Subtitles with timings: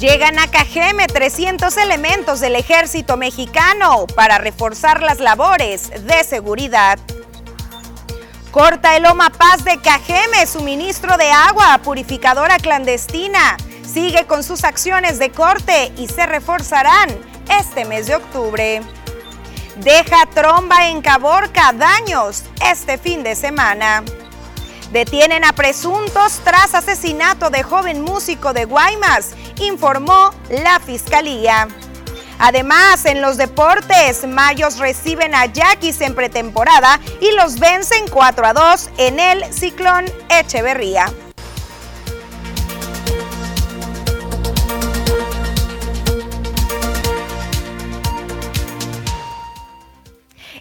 [0.00, 7.00] Llegan a Cajeme 300 elementos del ejército mexicano para reforzar las labores de seguridad.
[8.52, 13.56] Corta el Oma Paz de Cajeme, suministro de agua, purificadora clandestina.
[13.84, 17.08] Sigue con sus acciones de corte y se reforzarán
[17.58, 18.82] este mes de octubre.
[19.78, 24.04] Deja tromba en Caborca, daños este fin de semana.
[24.92, 31.68] Detienen a presuntos tras asesinato de joven músico de Guaymas, informó la fiscalía.
[32.38, 38.52] Además, en los deportes, Mayos reciben a Yaquis en pretemporada y los vencen 4 a
[38.52, 41.12] 2 en el Ciclón Echeverría.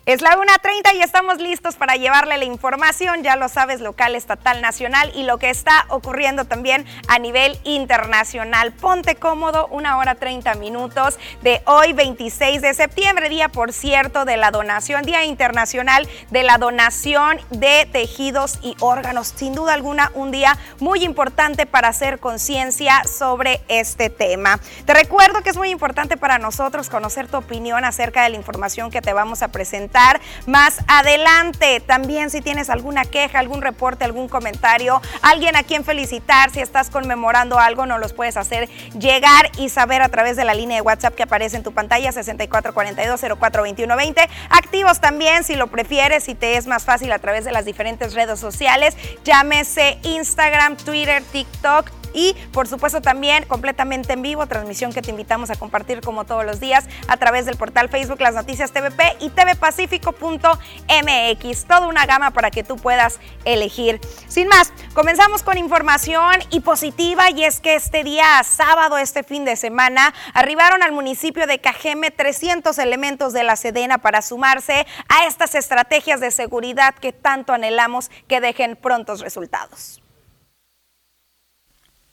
[0.08, 4.62] Es la 1.30 y estamos listos para llevarle la información, ya lo sabes, local, estatal,
[4.62, 8.72] nacional y lo que está ocurriendo también a nivel internacional.
[8.72, 14.38] Ponte cómodo, una hora 30 minutos de hoy 26 de septiembre, día por cierto de
[14.38, 19.34] la donación, Día Internacional de la Donación de Tejidos y Órganos.
[19.36, 24.62] Sin duda alguna, un día muy importante para hacer conciencia sobre este tema.
[24.86, 28.90] Te recuerdo que es muy importante para nosotros conocer tu opinión acerca de la información
[28.90, 29.97] que te vamos a presentar
[30.46, 31.80] más adelante.
[31.80, 36.90] También si tienes alguna queja, algún reporte, algún comentario, alguien a quien felicitar, si estás
[36.90, 40.82] conmemorando algo, nos los puedes hacer llegar y saber a través de la línea de
[40.82, 44.30] WhatsApp que aparece en tu pantalla 6442042120.
[44.50, 48.14] Activos también si lo prefieres, si te es más fácil a través de las diferentes
[48.14, 55.02] redes sociales, llámese Instagram, Twitter, TikTok, y por supuesto también completamente en vivo, transmisión que
[55.02, 58.72] te invitamos a compartir como todos los días a través del portal Facebook Las Noticias
[58.72, 61.66] TVP y tvpacífico.mx.
[61.66, 64.00] Toda una gama para que tú puedas elegir.
[64.28, 69.46] Sin más, comenzamos con información y positiva y es que este día sábado, este fin
[69.46, 75.26] de semana, arribaron al municipio de Cajeme 300 elementos de la Sedena para sumarse a
[75.26, 80.02] estas estrategias de seguridad que tanto anhelamos que dejen prontos resultados.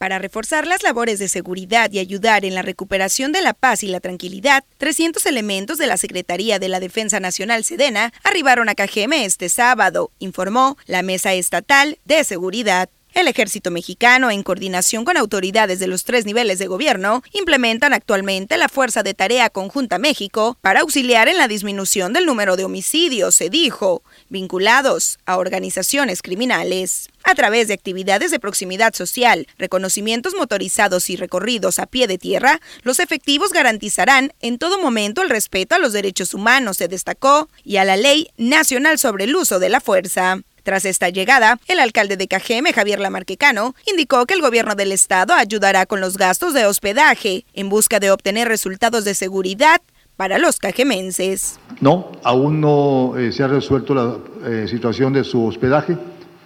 [0.05, 3.87] Para reforzar las labores de seguridad y ayudar en la recuperación de la paz y
[3.87, 9.25] la tranquilidad, 300 elementos de la Secretaría de la Defensa Nacional Sedena arribaron a Cajeme
[9.25, 12.91] este sábado, informó la Mesa Estatal de Seguridad.
[13.15, 18.57] El ejército mexicano, en coordinación con autoridades de los tres niveles de gobierno, implementan actualmente
[18.57, 23.37] la Fuerza de Tarea Conjunta México para auxiliar en la disminución del número de homicidios,
[23.37, 27.09] se dijo, vinculados a organizaciones criminales.
[27.25, 32.61] A través de actividades de proximidad social, reconocimientos motorizados y recorridos a pie de tierra,
[32.83, 37.77] los efectivos garantizarán en todo momento el respeto a los derechos humanos, se destacó, y
[37.77, 40.41] a la ley nacional sobre el uso de la fuerza.
[40.65, 45.35] Tras esta llegada, el alcalde de Cajeme, Javier Lamarquecano, indicó que el gobierno del estado
[45.35, 49.83] ayudará con los gastos de hospedaje en busca de obtener resultados de seguridad
[50.17, 51.59] para los cajemenses.
[51.81, 55.97] No, aún no eh, se ha resuelto la eh, situación de su hospedaje.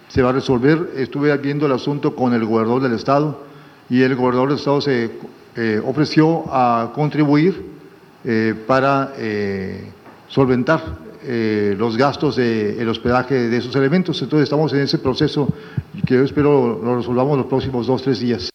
[0.07, 0.91] Se va a resolver.
[0.95, 3.43] Estuve viendo el asunto con el gobernador del Estado
[3.89, 5.11] y el gobernador del Estado se
[5.55, 7.79] eh, ofreció a contribuir
[8.67, 9.13] para
[10.27, 10.83] solventar
[11.77, 14.21] los gastos del hospedaje de esos elementos.
[14.21, 15.47] Entonces estamos en ese proceso
[16.05, 18.49] que yo espero lo resolvamos los próximos dos, tres días.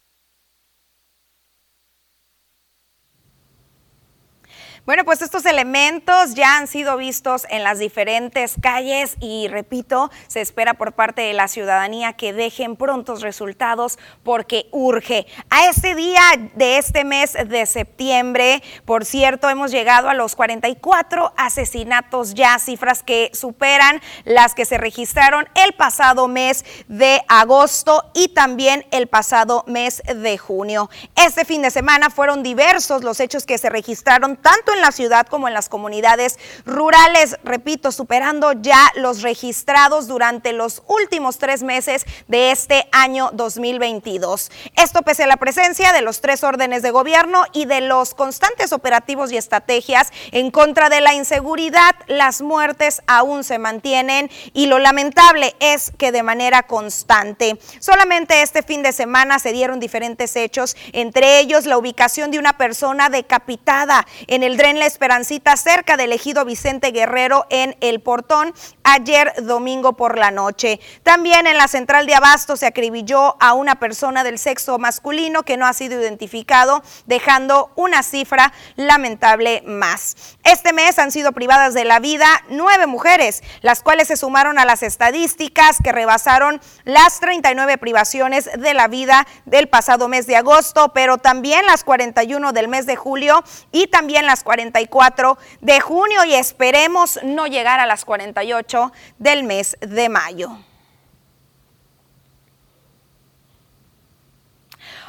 [4.87, 10.43] Bueno, pues estos elementos ya han sido vistos en las diferentes calles y repito, se
[10.43, 15.27] espera por parte de la ciudadanía que dejen prontos resultados porque urge.
[15.49, 16.21] A este día
[16.55, 23.03] de este mes de septiembre, por cierto, hemos llegado a los 44 asesinatos ya, cifras
[23.03, 29.65] que superan las que se registraron el pasado mes de agosto y también el pasado
[29.67, 30.91] mes de junio.
[31.17, 35.27] Este fin de semana fueron diversos los hechos que se registraron tanto en la ciudad
[35.27, 42.05] como en las comunidades rurales, repito, superando ya los registrados durante los últimos tres meses
[42.29, 44.51] de este año 2022.
[44.77, 48.73] Esto pese a la presencia de los tres órdenes de gobierno y de los constantes
[48.73, 54.79] operativos y estrategias en contra de la inseguridad, las muertes aún se mantienen y lo
[54.79, 57.59] lamentable es que de manera constante.
[57.79, 62.57] Solamente este fin de semana se dieron diferentes hechos, entre ellos la ubicación de una
[62.57, 68.55] persona decapitada en el tren La Esperancita cerca del ejido Vicente Guerrero en El Portón
[68.83, 70.81] ayer domingo por la noche.
[71.03, 75.59] También en la central de Abasto se acribilló a una persona del sexo masculino que
[75.59, 80.17] no ha sido identificado, dejando una cifra lamentable más.
[80.45, 84.65] Este mes han sido privadas de la vida nueve mujeres, las cuales se sumaron a
[84.65, 90.93] las estadísticas que rebasaron las 39 privaciones de la vida del pasado mes de agosto,
[90.95, 96.35] pero también las 41 del mes de julio y también las 44 de junio y
[96.35, 100.57] esperemos no llegar a las 48 del mes de mayo.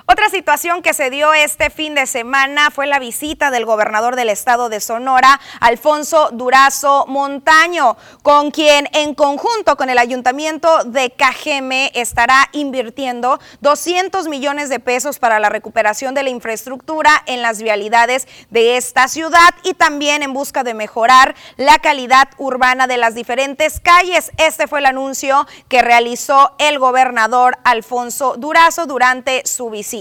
[0.07, 4.29] Otra situación que se dio este fin de semana fue la visita del gobernador del
[4.29, 11.89] estado de Sonora, Alfonso Durazo Montaño, con quien en conjunto con el ayuntamiento de Cajeme
[11.95, 18.27] estará invirtiendo 200 millones de pesos para la recuperación de la infraestructura en las vialidades
[18.51, 23.79] de esta ciudad y también en busca de mejorar la calidad urbana de las diferentes
[23.79, 24.31] calles.
[24.37, 29.94] Este fue el anuncio que realizó el gobernador Alfonso Durazo durante su visita.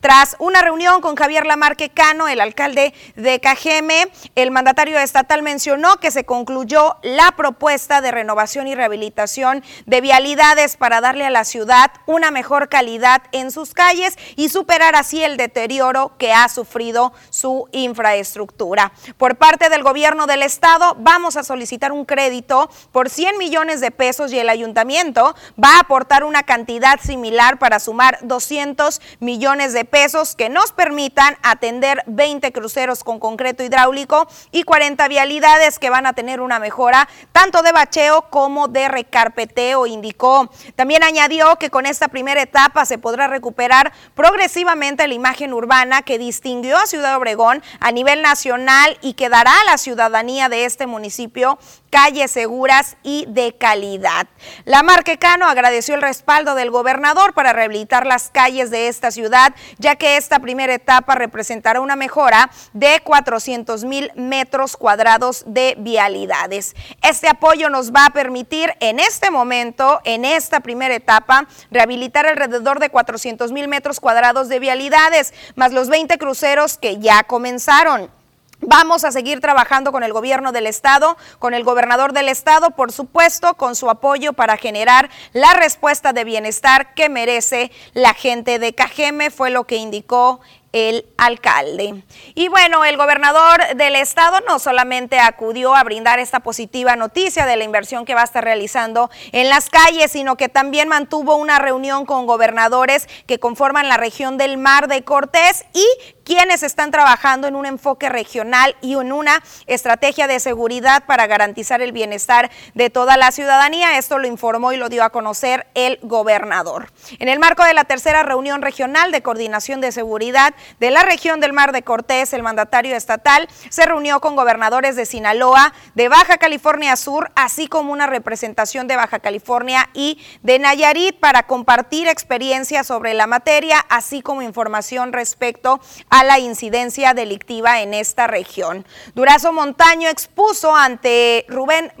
[0.00, 5.96] Tras una reunión con Javier Lamarque Cano, el alcalde de Cajeme, el mandatario estatal mencionó
[5.96, 11.44] que se concluyó la propuesta de renovación y rehabilitación de vialidades para darle a la
[11.44, 17.14] ciudad una mejor calidad en sus calles y superar así el deterioro que ha sufrido
[17.30, 18.92] su infraestructura.
[19.16, 23.90] Por parte del gobierno del estado, vamos a solicitar un crédito por 100 millones de
[23.92, 29.84] pesos y el ayuntamiento va a aportar una cantidad similar para sumar 200 millones de
[29.84, 36.06] pesos que nos permitan atender 20 cruceros con concreto hidráulico y 40 vialidades que van
[36.06, 40.50] a tener una mejora tanto de bacheo como de recarpeteo, indicó.
[40.74, 46.18] También añadió que con esta primera etapa se podrá recuperar progresivamente la imagen urbana que
[46.18, 50.86] distinguió a Ciudad Obregón a nivel nacional y que dará a la ciudadanía de este
[50.86, 51.58] municipio
[51.92, 54.26] calles seguras y de calidad.
[54.64, 59.96] La Marquecano agradeció el respaldo del gobernador para rehabilitar las calles de esta ciudad, ya
[59.96, 66.74] que esta primera etapa representará una mejora de 400 mil metros cuadrados de vialidades.
[67.02, 72.80] Este apoyo nos va a permitir en este momento, en esta primera etapa, rehabilitar alrededor
[72.80, 78.21] de 400 mil metros cuadrados de vialidades, más los 20 cruceros que ya comenzaron.
[78.64, 82.92] Vamos a seguir trabajando con el gobierno del estado, con el gobernador del estado, por
[82.92, 88.72] supuesto, con su apoyo para generar la respuesta de bienestar que merece la gente de
[88.72, 90.40] Cajeme, fue lo que indicó
[90.72, 92.02] el alcalde.
[92.34, 97.56] Y bueno, el gobernador del estado no solamente acudió a brindar esta positiva noticia de
[97.56, 101.58] la inversión que va a estar realizando en las calles, sino que también mantuvo una
[101.58, 105.86] reunión con gobernadores que conforman la región del Mar de Cortés y
[106.32, 111.82] quienes están trabajando en un enfoque regional y en una estrategia de seguridad para garantizar
[111.82, 113.98] el bienestar de toda la ciudadanía.
[113.98, 116.90] Esto lo informó y lo dio a conocer el gobernador.
[117.18, 121.38] En el marco de la tercera reunión regional de coordinación de seguridad de la región
[121.38, 126.38] del Mar de Cortés, el mandatario estatal se reunió con gobernadores de Sinaloa, de Baja
[126.38, 132.86] California Sur, así como una representación de Baja California y de Nayarit para compartir experiencias
[132.86, 138.86] sobre la materia, así como información respecto a la incidencia delictiva en esta región.
[139.14, 141.92] Durazo Montaño expuso ante Rubén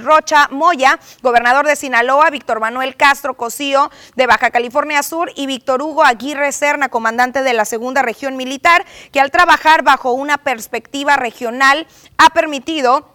[0.00, 5.82] Rocha Moya, gobernador de Sinaloa, Víctor Manuel Castro Cosío de Baja California Sur y Víctor
[5.82, 11.16] Hugo Aguirre Serna, comandante de la segunda región militar, que al trabajar bajo una perspectiva
[11.16, 11.86] regional
[12.18, 13.12] ha permitido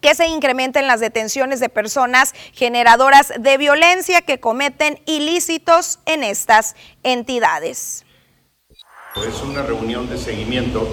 [0.00, 6.76] que se incrementen las detenciones de personas generadoras de violencia que cometen ilícitos en estas
[7.02, 8.05] entidades.
[9.24, 10.86] Es una reunión de seguimiento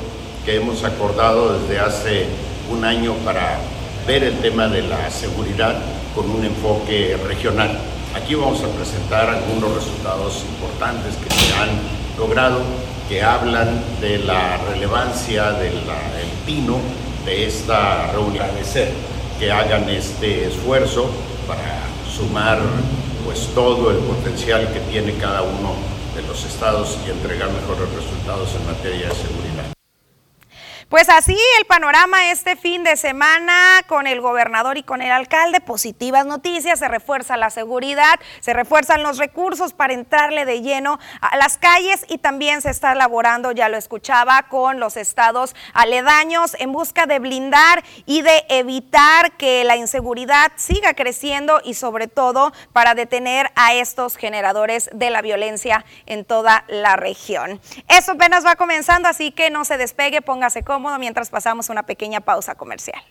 [0.46, 2.26] que hemos acordado desde hace
[2.72, 3.60] un año para
[4.08, 5.76] ver el tema de la seguridad
[6.16, 7.78] con un enfoque regional.
[8.16, 11.70] Aquí vamos a presentar algunos resultados importantes que se han
[12.18, 12.62] logrado,
[13.10, 15.74] que hablan de la relevancia del
[16.46, 16.78] pino
[17.26, 18.46] de esta reunión.
[18.46, 18.90] Agradecer
[19.38, 21.10] que hagan este esfuerzo
[21.46, 22.60] para sumar
[23.26, 25.74] pues todo el potencial que tiene cada uno
[26.16, 29.73] de los estados y entregar mejores resultados en materia de seguridad.
[30.94, 35.60] Pues así el panorama este fin de semana con el gobernador y con el alcalde,
[35.60, 41.36] positivas noticias, se refuerza la seguridad, se refuerzan los recursos para entrarle de lleno a
[41.38, 46.72] las calles y también se está elaborando, ya lo escuchaba, con los estados aledaños en
[46.72, 52.94] busca de blindar y de evitar que la inseguridad siga creciendo y sobre todo para
[52.94, 57.60] detener a estos generadores de la violencia en toda la región.
[57.88, 62.22] Eso apenas va comenzando, así que no se despegue, póngase cómodo mientras pasamos una pequeña
[62.22, 63.02] pausa comercial.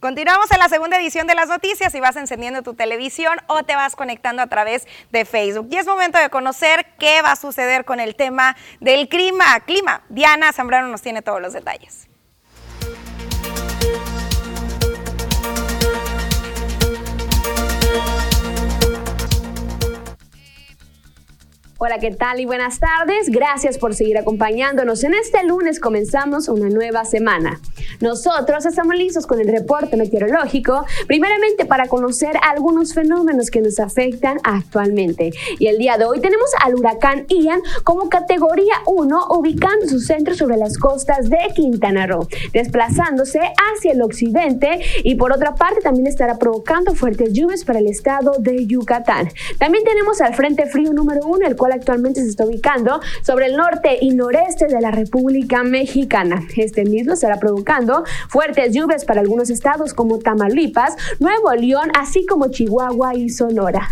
[0.00, 3.74] Continuamos en la segunda edición de las noticias y vas encendiendo tu televisión o te
[3.74, 5.66] vas conectando a través de Facebook.
[5.72, 9.58] Y es momento de conocer qué va a suceder con el tema del clima.
[9.66, 10.04] Clima.
[10.08, 12.07] Diana Zambrano nos tiene todos los detalles.
[21.80, 23.28] Hola, ¿qué tal y buenas tardes?
[23.28, 25.04] Gracias por seguir acompañándonos.
[25.04, 27.60] En este lunes comenzamos una nueva semana.
[28.00, 34.38] Nosotros estamos listos con el reporte meteorológico, primeramente para conocer algunos fenómenos que nos afectan
[34.42, 35.30] actualmente.
[35.60, 40.34] Y el día de hoy tenemos al huracán Ian como categoría 1, ubicando su centro
[40.34, 46.08] sobre las costas de Quintana Roo, desplazándose hacia el occidente y por otra parte también
[46.08, 49.28] estará provocando fuertes lluvias para el estado de Yucatán.
[49.58, 53.56] También tenemos al Frente Frío número 1, el cual actualmente se está ubicando sobre el
[53.56, 56.42] norte y noreste de la República Mexicana.
[56.56, 62.48] Este mismo estará provocando fuertes lluvias para algunos estados como Tamaulipas, Nuevo León, así como
[62.48, 63.88] Chihuahua y Sonora.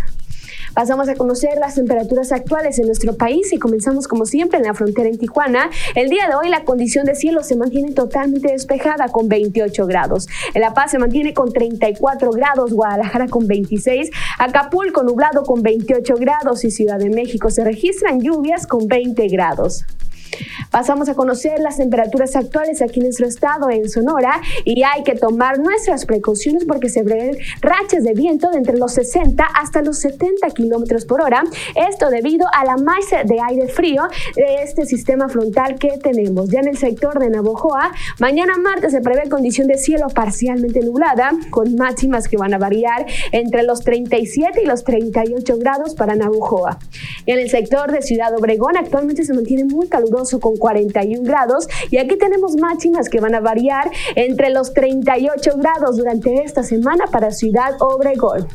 [0.77, 4.75] Pasamos a conocer las temperaturas actuales en nuestro país y comenzamos como siempre en la
[4.75, 5.71] frontera en Tijuana.
[5.95, 10.27] El día de hoy la condición de cielo se mantiene totalmente despejada con 28 grados.
[10.53, 16.13] En La Paz se mantiene con 34 grados, Guadalajara con 26, Acapulco nublado con 28
[16.13, 19.83] grados y Ciudad de México se registran lluvias con 20 grados.
[20.71, 25.15] Pasamos a conocer las temperaturas actuales aquí en nuestro estado, en Sonora, y hay que
[25.15, 29.99] tomar nuestras precauciones porque se ven rachas de viento de entre los 60 hasta los
[29.99, 31.43] 70 kilómetros por hora.
[31.89, 34.03] Esto debido a la masa de aire frío
[34.35, 36.49] de este sistema frontal que tenemos.
[36.49, 41.31] Ya en el sector de Navojoa, mañana martes se prevé condición de cielo parcialmente nublada,
[41.49, 46.79] con máximas que van a variar entre los 37 y los 38 grados para Navojoa.
[47.25, 51.67] Y en el sector de Ciudad Obregón, actualmente se mantiene muy caluroso con 41 grados
[51.91, 57.05] y aquí tenemos máximas que van a variar entre los 38 grados durante esta semana
[57.11, 58.47] para Ciudad Obregón.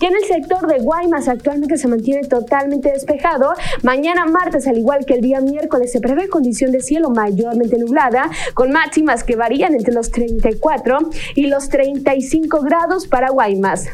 [0.00, 3.52] Y en el sector de Guaymas actualmente se mantiene totalmente despejado.
[3.82, 8.30] Mañana martes, al igual que el día miércoles, se prevé condición de cielo mayormente nublada
[8.54, 10.98] con máximas que varían entre los 34
[11.34, 13.88] y los 35 grados para Guaymas.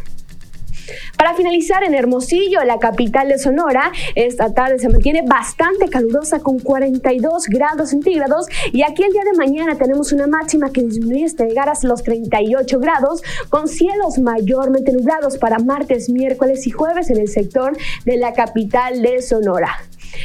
[1.17, 6.59] Para finalizar, en Hermosillo, la capital de Sonora, esta tarde se mantiene bastante calurosa con
[6.59, 11.45] 42 grados centígrados y aquí el día de mañana tenemos una máxima que disminuye hasta
[11.45, 17.19] llegar a los 38 grados con cielos mayormente nublados para martes, miércoles y jueves en
[17.19, 19.79] el sector de la capital de Sonora.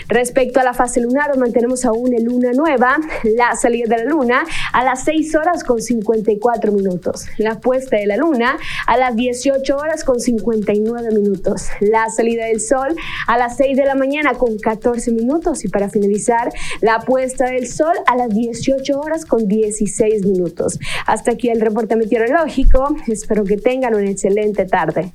[0.07, 4.43] Respecto a la fase lunar, mantenemos aún en luna nueva, la salida de la luna
[4.73, 9.75] a las 6 horas con 54 minutos, la puesta de la luna a las 18
[9.75, 12.95] horas con 59 minutos, la salida del sol
[13.27, 16.51] a las 6 de la mañana con 14 minutos y para finalizar,
[16.81, 20.79] la puesta del sol a las 18 horas con 16 minutos.
[21.05, 25.11] Hasta aquí el reporte meteorológico, espero que tengan una excelente tarde.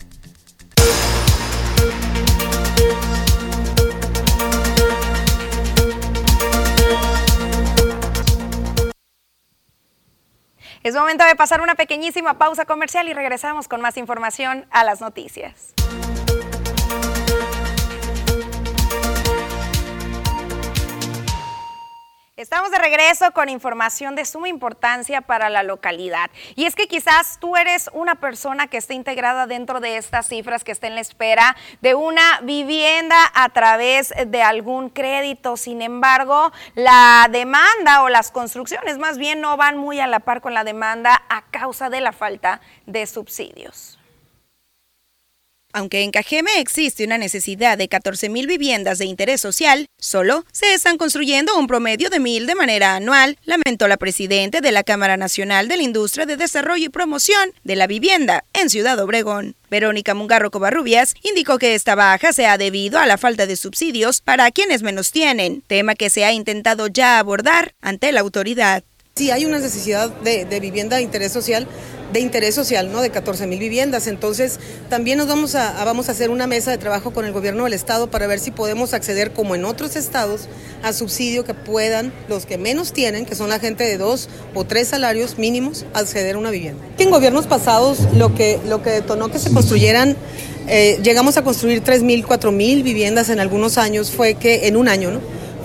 [10.83, 15.03] Es momento de pasar una pequeñísima pausa comercial y regresamos con más información a las
[15.03, 15.75] noticias.
[22.41, 26.31] Estamos de regreso con información de suma importancia para la localidad.
[26.57, 30.65] Y es que quizás tú eres una persona que esté integrada dentro de estas cifras,
[30.65, 35.59] que esté en la espera de una vivienda a través de algún crédito.
[35.59, 40.41] Sin embargo, la demanda o las construcciones más bien no van muy a la par
[40.41, 44.00] con la demanda a causa de la falta de subsidios.
[45.73, 50.97] Aunque en Cajeme existe una necesidad de 14.000 viviendas de interés social, solo se están
[50.97, 55.69] construyendo un promedio de mil de manera anual, lamentó la presidenta de la Cámara Nacional
[55.69, 59.55] de la Industria de Desarrollo y Promoción de la Vivienda en Ciudad Obregón.
[59.71, 64.21] Verónica Mungarro Covarrubias indicó que esta baja se ha debido a la falta de subsidios
[64.21, 68.83] para quienes menos tienen, tema que se ha intentado ya abordar ante la autoridad.
[69.17, 71.67] Sí, hay una necesidad de, vivienda de interés social
[72.13, 73.03] de interés social, ¿no?
[73.03, 74.09] De 14 mil viviendas.
[74.09, 77.65] Entonces, también nos vamos a, vamos a hacer una mesa de trabajo con el gobierno
[77.65, 80.49] del estado para ver si podemos acceder, como en otros estados,
[80.83, 84.65] a subsidio que puedan los que menos tienen, que son la gente de dos o
[84.65, 86.83] tres salarios mínimos, acceder a una vivienda.
[86.99, 90.17] En gobiernos pasados, lo que, lo que detonó que se construyeran
[90.69, 95.11] eh, llegamos a construir 3.000, 4.000 viviendas en algunos años, fue que en un año,
[95.11, 95.21] ¿no?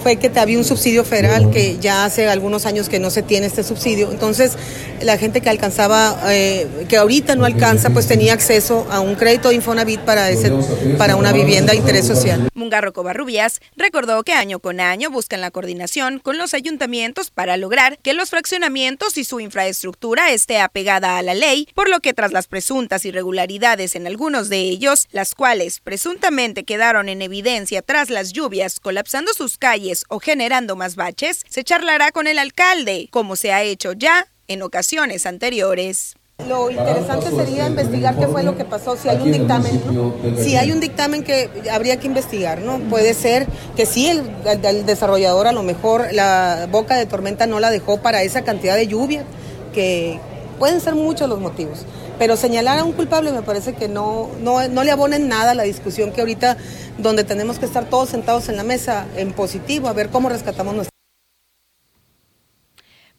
[0.06, 3.48] Fue que había un subsidio federal que ya hace algunos años que no se tiene
[3.48, 4.12] este subsidio.
[4.12, 4.56] Entonces,
[5.02, 9.50] la gente que alcanzaba, eh, que ahorita no alcanza, pues tenía acceso a un crédito
[9.50, 10.52] de Infonavit para, ese,
[11.00, 12.48] para una vivienda de interés social.
[12.54, 17.98] Mungarro Covarrubias recordó que año con año buscan la coordinación con los ayuntamientos para lograr
[18.04, 22.32] que los fraccionamientos y su infraestructura esté apegada a la ley, por lo que tras
[22.32, 28.34] las presuntas irregularidades en algunos de ellos, las cuales presuntamente quedaron en evidencia tras las
[28.34, 33.54] lluvias, colapsando sus calles o generando más baches, se charlará con el alcalde, como se
[33.54, 36.16] ha hecho ya en ocasiones anteriores.
[36.50, 39.82] Lo interesante sería investigar qué fue lo que pasó, si hay un dictamen,
[40.38, 42.80] Si hay un dictamen que habría que investigar, ¿no?
[42.90, 43.48] Puede ser
[43.78, 44.30] que sí, el,
[44.66, 48.76] el, desarrollador a lo mejor la boca de tormenta no la dejó para esa cantidad
[48.76, 49.24] de lluvia,
[49.74, 50.20] que
[50.60, 51.86] pueden ser muchos los motivos.
[52.18, 55.56] Pero señalar a un culpable me parece que no, no, no le abonen nada a
[55.56, 56.58] la discusión que ahorita,
[56.98, 60.76] donde tenemos que estar todos sentados en la mesa en positivo, a ver cómo rescatamos
[60.76, 60.95] nuestra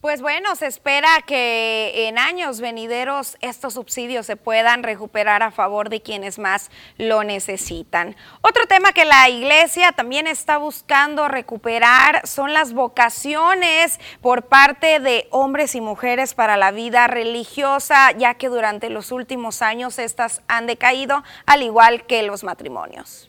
[0.06, 5.88] pues bueno, se espera que en años venideros estos subsidios se puedan recuperar a favor
[5.88, 8.14] de quienes más lo necesitan.
[8.40, 15.26] Otro tema que la iglesia también está buscando recuperar son las vocaciones por parte de
[15.32, 20.68] hombres y mujeres para la vida religiosa, ya que durante los últimos años estas han
[20.68, 23.28] decaído, al igual que los matrimonios.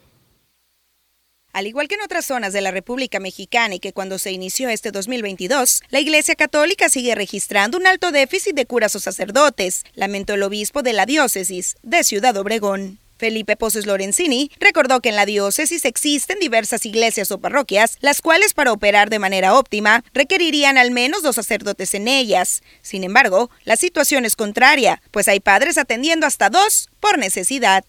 [1.58, 4.70] Al igual que en otras zonas de la República Mexicana y que cuando se inició
[4.70, 10.36] este 2022, la Iglesia Católica sigue registrando un alto déficit de curas o sacerdotes, lamentó
[10.36, 13.00] el obispo de la diócesis de Ciudad Obregón.
[13.18, 18.54] Felipe Pozos Lorenzini recordó que en la diócesis existen diversas iglesias o parroquias, las cuales
[18.54, 22.62] para operar de manera óptima requerirían al menos dos sacerdotes en ellas.
[22.82, 27.84] Sin embargo, la situación es contraria, pues hay padres atendiendo hasta dos por necesidad.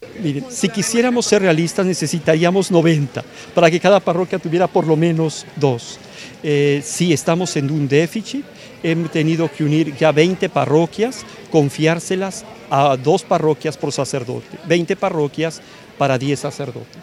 [0.50, 5.98] Si quisiéramos ser realistas necesitaríamos 90 para que cada parroquia tuviera por lo menos dos.
[6.42, 8.44] Eh, sí, estamos en un déficit,
[8.82, 15.60] hemos tenido que unir ya 20 parroquias, confiárselas a dos parroquias por sacerdote, 20 parroquias
[15.96, 16.98] para 10 sacerdotes.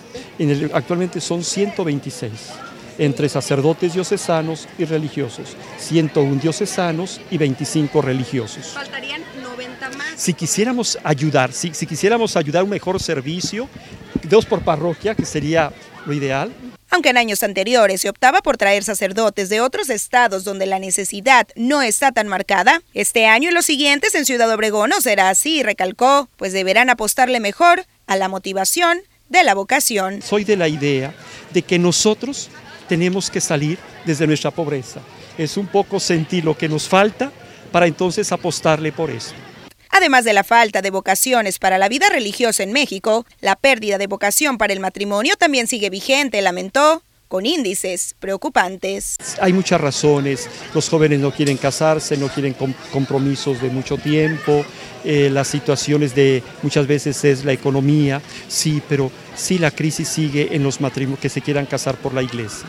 [0.74, 2.32] actualmente son 126
[2.98, 8.68] entre sacerdotes diocesanos y religiosos, 101 diocesanos y 25 religiosos.
[8.68, 10.08] Faltarían 90 más.
[10.16, 13.68] Si quisiéramos ayudar, si, si quisiéramos ayudar un mejor servicio,
[14.24, 15.74] dos por parroquia, que sería
[16.06, 16.54] lo ideal,
[16.96, 21.46] aunque en años anteriores se optaba por traer sacerdotes de otros estados donde la necesidad
[21.56, 25.62] no está tan marcada, este año y los siguientes en Ciudad Obregón no será así,
[25.62, 30.22] recalcó, pues deberán apostarle mejor a la motivación de la vocación.
[30.22, 31.14] Soy de la idea
[31.52, 32.50] de que nosotros
[32.88, 35.02] tenemos que salir desde nuestra pobreza.
[35.38, 37.30] Es un poco sentir lo que nos falta
[37.74, 39.34] para entonces apostarle por eso.
[39.98, 44.08] Además de la falta de vocaciones para la vida religiosa en México, la pérdida de
[44.08, 49.16] vocación para el matrimonio también sigue vigente, lamentó con índices preocupantes.
[49.40, 52.58] Hay muchas razones, los jóvenes no quieren casarse, no quieren
[52.92, 54.66] compromisos de mucho tiempo,
[55.06, 60.58] eh, las situaciones de muchas veces es la economía, sí, pero sí la crisis sigue
[60.58, 62.68] en los matrimonios que se quieran casar por la iglesia.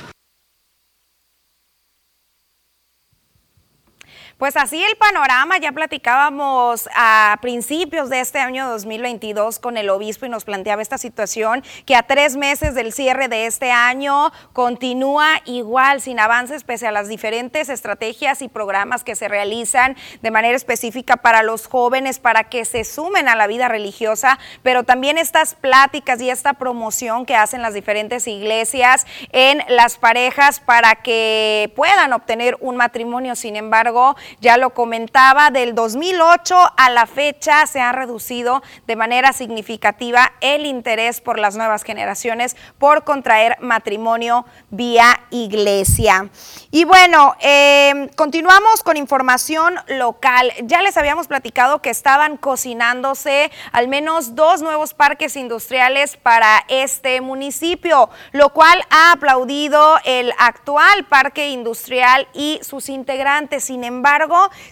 [4.38, 10.27] Pues así el panorama, ya platicábamos a principios de este año 2022 con el obispo
[10.27, 15.40] y nos planteaba esta situación que a tres meses del cierre de este año continúa
[15.46, 20.55] igual, sin avances, pese a las diferentes estrategias y programas que se realizan de manera
[20.55, 25.55] específica para los jóvenes, para que se sumen a la vida religiosa, pero también estas
[25.55, 32.12] pláticas y esta promoción que hacen las diferentes iglesias en las parejas para que puedan
[32.12, 33.35] obtener un matrimonio.
[33.35, 39.33] Sin embargo, ya lo comentaba, del 2008 a la fecha se ha reducido de manera
[39.33, 46.29] significativa el interés por las nuevas generaciones por contraer matrimonio vía iglesia.
[46.71, 50.53] Y bueno, em, continuamos con información local.
[50.62, 57.21] Ya les habíamos platicado que estaban cocinándose al menos dos nuevos parques industriales para este
[57.21, 63.65] municipio, lo cual ha aplaudido el actual parque industrial y sus integrantes.
[63.65, 64.16] Sin embargo,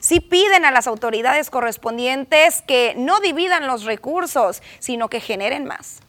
[0.00, 6.00] si piden a las autoridades correspondientes que no dividan los recursos, sino que generen más.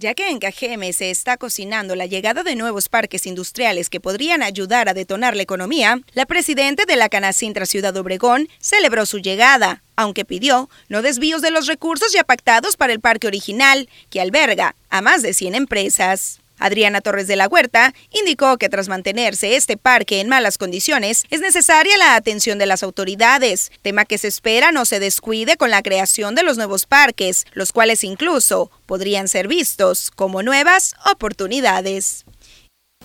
[0.00, 4.44] Ya que en Cajeme se está cocinando la llegada de nuevos parques industriales que podrían
[4.44, 9.82] ayudar a detonar la economía, la presidenta de la Canacintra Ciudad Obregón celebró su llegada,
[9.96, 14.76] aunque pidió no desvíos de los recursos ya pactados para el parque original, que alberga
[14.88, 16.38] a más de 100 empresas.
[16.58, 21.40] Adriana Torres de la Huerta indicó que tras mantenerse este parque en malas condiciones, es
[21.40, 25.82] necesaria la atención de las autoridades, tema que se espera no se descuide con la
[25.82, 32.24] creación de los nuevos parques, los cuales incluso podrían ser vistos como nuevas oportunidades.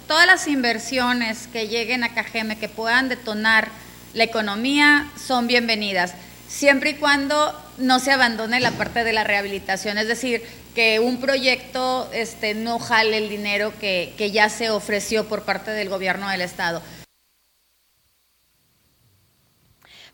[0.07, 3.69] todas las inversiones que lleguen a Cajeme, que puedan detonar
[4.13, 6.13] la economía, son bienvenidas,
[6.47, 11.19] siempre y cuando no se abandone la parte de la rehabilitación, es decir, que un
[11.19, 16.29] proyecto este, no jale el dinero que, que ya se ofreció por parte del gobierno
[16.29, 16.81] del Estado.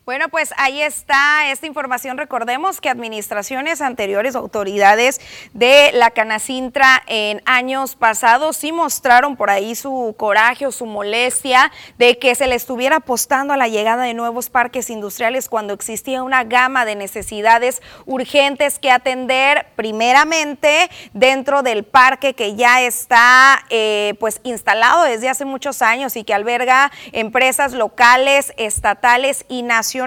[0.10, 2.18] Bueno, pues ahí está esta información.
[2.18, 5.22] Recordemos que administraciones anteriores, autoridades
[5.54, 11.72] de la Canacintra en años pasados sí mostraron por ahí su coraje o su molestia
[12.00, 16.24] de que se le estuviera apostando a la llegada de nuevos parques industriales cuando existía
[16.24, 24.16] una gama de necesidades urgentes que atender primeramente dentro del parque que ya está eh,
[24.20, 29.99] pues instalado desde hace muchos años y que alberga empresas locales, estatales y nacionales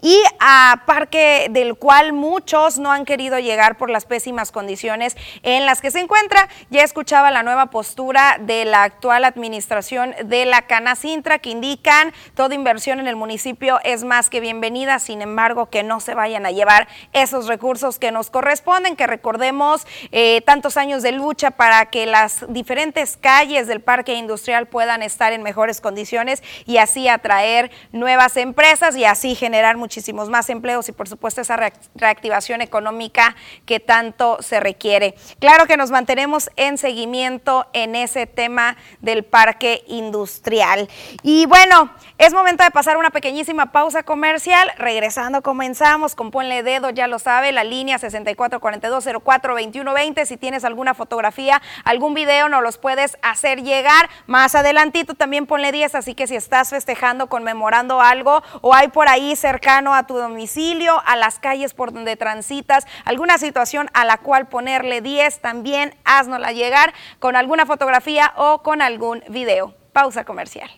[0.00, 5.66] y a parque del cual muchos no han querido llegar por las pésimas condiciones en
[5.66, 6.48] las que se encuentra.
[6.70, 12.54] Ya escuchaba la nueva postura de la actual administración de la Canacintra que indican toda
[12.54, 16.50] inversión en el municipio es más que bienvenida, sin embargo que no se vayan a
[16.50, 22.06] llevar esos recursos que nos corresponden, que recordemos eh, tantos años de lucha para que
[22.06, 28.36] las diferentes calles del parque industrial puedan estar en mejores condiciones y así atraer nuevas
[28.36, 31.56] empresas así generar muchísimos más empleos y por supuesto esa
[31.94, 33.36] reactivación económica
[33.66, 35.14] que tanto se requiere.
[35.40, 40.88] Claro que nos mantenemos en seguimiento en ese tema del parque industrial.
[41.22, 44.72] Y bueno, es momento de pasar una pequeñísima pausa comercial.
[44.78, 50.26] Regresando comenzamos con Ponle Dedo, ya lo sabe, la línea 6442042120.
[50.26, 54.08] Si tienes alguna fotografía, algún video, nos los puedes hacer llegar.
[54.26, 59.08] Más adelantito también ponle 10, así que si estás festejando, conmemorando algo o hay por
[59.08, 64.18] ahí cercano a tu domicilio, a las calles por donde transitas, alguna situación a la
[64.18, 69.74] cual ponerle 10, también haznosla llegar con alguna fotografía o con algún video.
[69.92, 70.70] Pausa comercial.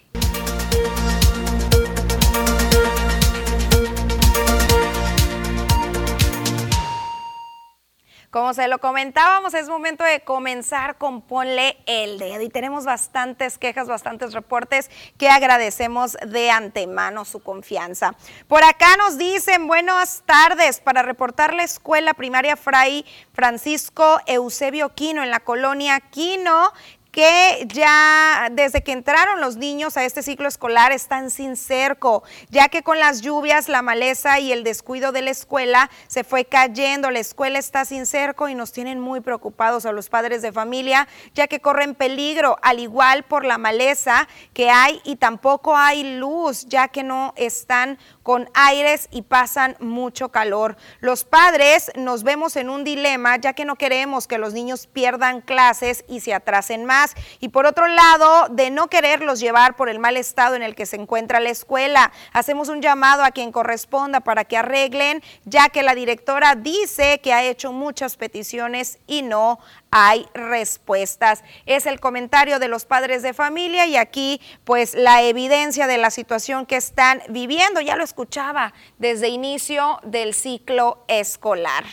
[8.35, 13.59] Como se lo comentábamos, es momento de comenzar con Ponle el dedo y tenemos bastantes
[13.59, 18.16] quejas, bastantes reportes que agradecemos de antemano su confianza.
[18.49, 25.23] Por acá nos dicen buenas tardes para reportar la escuela primaria Fray Francisco Eusebio Quino
[25.23, 26.73] en la colonia Quino
[27.14, 32.68] que ya desde que entraron los niños a este ciclo escolar están sin cerco, ya
[32.68, 37.12] que con las lluvias, la maleza y el descuido de la escuela se fue cayendo.
[37.12, 41.07] La escuela está sin cerco y nos tienen muy preocupados a los padres de familia,
[41.35, 46.66] ya que corren peligro, al igual por la maleza que hay y tampoco hay luz,
[46.66, 50.77] ya que no están con aires y pasan mucho calor.
[50.99, 55.43] Los padres nos vemos en un dilema, ya que no queremos que los niños pierdan
[55.43, 59.99] clases y se atrasen más y por otro lado, de no quererlos llevar por el
[59.99, 62.11] mal estado en el que se encuentra la escuela.
[62.33, 67.33] Hacemos un llamado a quien corresponda para que arreglen, ya que la directora dice que
[67.33, 69.59] ha hecho muchas peticiones y no
[69.97, 71.45] hay respuestas.
[71.67, 76.11] Es el comentario de los padres de familia y aquí pues la evidencia de la
[76.11, 77.81] situación que están viviendo.
[77.81, 81.85] Ya lo escuchaba desde inicio del ciclo escolar.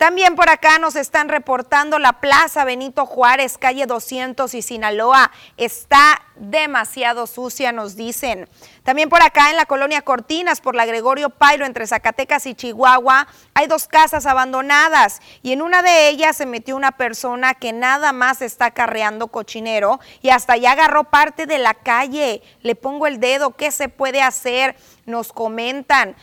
[0.00, 5.30] También por acá nos están reportando la Plaza Benito Juárez, calle 200 y Sinaloa.
[5.58, 8.48] Está demasiado sucia, nos dicen.
[8.82, 13.28] También por acá en la colonia Cortinas, por la Gregorio Pairo, entre Zacatecas y Chihuahua,
[13.52, 18.14] hay dos casas abandonadas y en una de ellas se metió una persona que nada
[18.14, 22.42] más está carreando cochinero y hasta ya agarró parte de la calle.
[22.62, 24.76] Le pongo el dedo, ¿qué se puede hacer?
[25.04, 26.16] Nos comentan.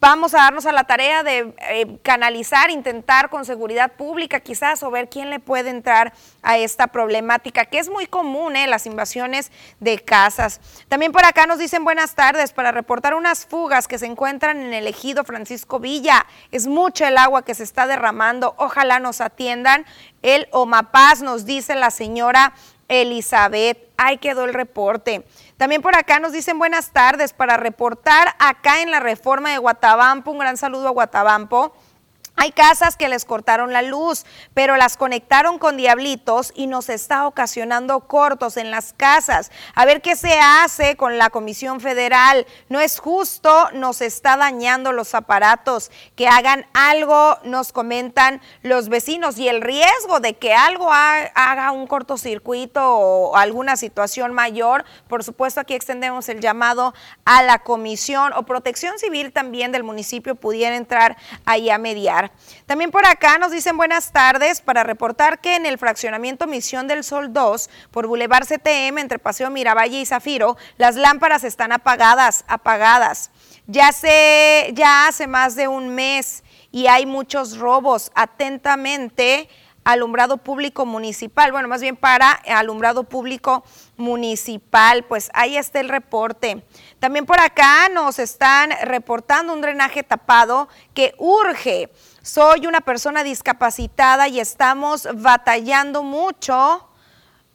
[0.00, 4.92] Vamos a darnos a la tarea de eh, canalizar, intentar con seguridad pública quizás o
[4.92, 8.68] ver quién le puede entrar a esta problemática, que es muy común, ¿eh?
[8.68, 10.60] las invasiones de casas.
[10.86, 14.72] También por acá nos dicen buenas tardes para reportar unas fugas que se encuentran en
[14.72, 16.26] el ejido Francisco Villa.
[16.52, 18.54] Es mucho el agua que se está derramando.
[18.56, 19.84] Ojalá nos atiendan.
[20.22, 22.52] El Omapaz nos dice la señora
[22.86, 23.87] Elizabeth.
[23.98, 25.26] Ahí quedó el reporte.
[25.56, 30.30] También por acá nos dicen buenas tardes para reportar acá en la reforma de Guatabampo.
[30.30, 31.74] Un gran saludo a Guatabampo.
[32.40, 34.24] Hay casas que les cortaron la luz,
[34.54, 39.50] pero las conectaron con diablitos y nos está ocasionando cortos en las casas.
[39.74, 42.46] A ver qué se hace con la Comisión Federal.
[42.68, 45.90] No es justo, nos está dañando los aparatos.
[46.14, 49.36] Que hagan algo, nos comentan los vecinos.
[49.38, 55.58] Y el riesgo de que algo haga un cortocircuito o alguna situación mayor, por supuesto
[55.58, 61.16] aquí extendemos el llamado a la Comisión o Protección Civil también del municipio pudiera entrar
[61.44, 62.27] ahí a mediar.
[62.66, 67.04] También por acá nos dicen buenas tardes para reportar que en el fraccionamiento Misión del
[67.04, 73.30] Sol 2 por Boulevard CTM entre Paseo Miravalle y Zafiro, las lámparas están apagadas, apagadas.
[73.66, 78.10] Ya, se, ya hace más de un mes y hay muchos robos.
[78.14, 79.48] Atentamente,
[79.92, 83.64] alumbrado público municipal, bueno, más bien para alumbrado público
[83.96, 86.62] municipal, pues ahí está el reporte.
[86.98, 91.90] También por acá nos están reportando un drenaje tapado que urge.
[92.20, 96.86] Soy una persona discapacitada y estamos batallando mucho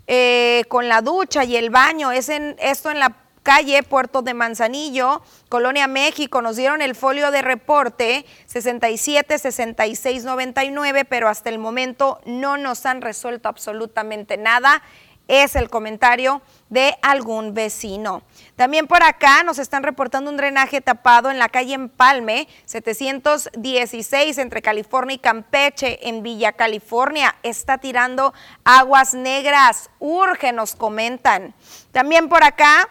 [0.07, 2.11] eh, con la ducha y el baño.
[2.11, 7.29] Es en, esto en la calle Puerto de Manzanillo, Colonia México, nos dieron el folio
[7.29, 14.81] de reporte 67 66 99, pero hasta el momento no nos han resuelto absolutamente nada.
[15.29, 18.23] Es el comentario de algún vecino.
[18.57, 24.61] También por acá nos están reportando un drenaje tapado en la calle Empalme, 716 entre
[24.61, 27.35] California y Campeche, en Villa California.
[27.41, 28.33] Está tirando
[28.65, 29.89] aguas negras.
[29.99, 31.53] Urge, nos comentan.
[31.93, 32.89] También por acá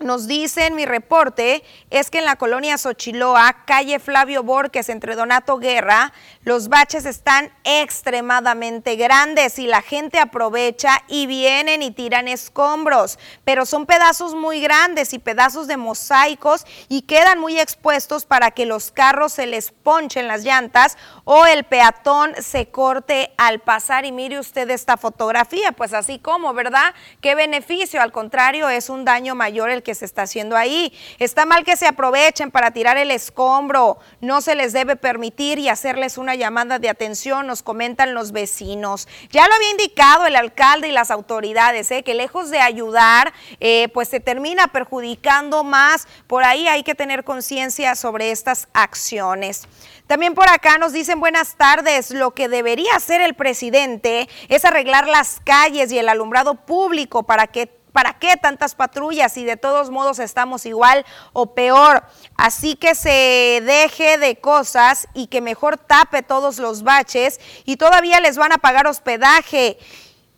[0.00, 5.58] nos dicen, mi reporte es que en la colonia Xochiloa, calle Flavio Borges, entre Donato
[5.58, 6.12] Guerra,
[6.44, 13.64] los baches están extremadamente grandes y la gente aprovecha y vienen y tiran escombros, pero
[13.64, 18.90] son pedazos muy grandes y pedazos de mosaicos y quedan muy expuestos para que los
[18.90, 24.04] carros se les ponchen las llantas o el peatón se corte al pasar.
[24.04, 26.94] Y mire usted esta fotografía, pues así como, ¿verdad?
[27.22, 28.02] ¿Qué beneficio?
[28.02, 30.92] Al contrario, es un daño mayor el que se está haciendo ahí.
[31.18, 35.68] Está mal que se aprovechen para tirar el escombro, no se les debe permitir y
[35.68, 39.08] hacerles una llamada de atención, nos comentan los vecinos.
[39.30, 42.02] Ya lo había indicado el alcalde y las autoridades, ¿eh?
[42.02, 46.06] que lejos de ayudar, eh, pues se termina perjudicando más.
[46.26, 49.68] Por ahí hay que tener conciencia sobre estas acciones.
[50.06, 55.08] También por acá nos dicen buenas tardes, lo que debería hacer el presidente es arreglar
[55.08, 59.88] las calles y el alumbrado público para que ¿Para qué tantas patrullas si de todos
[59.88, 62.02] modos estamos igual o peor?
[62.36, 68.18] Así que se deje de cosas y que mejor tape todos los baches y todavía
[68.18, 69.78] les van a pagar hospedaje.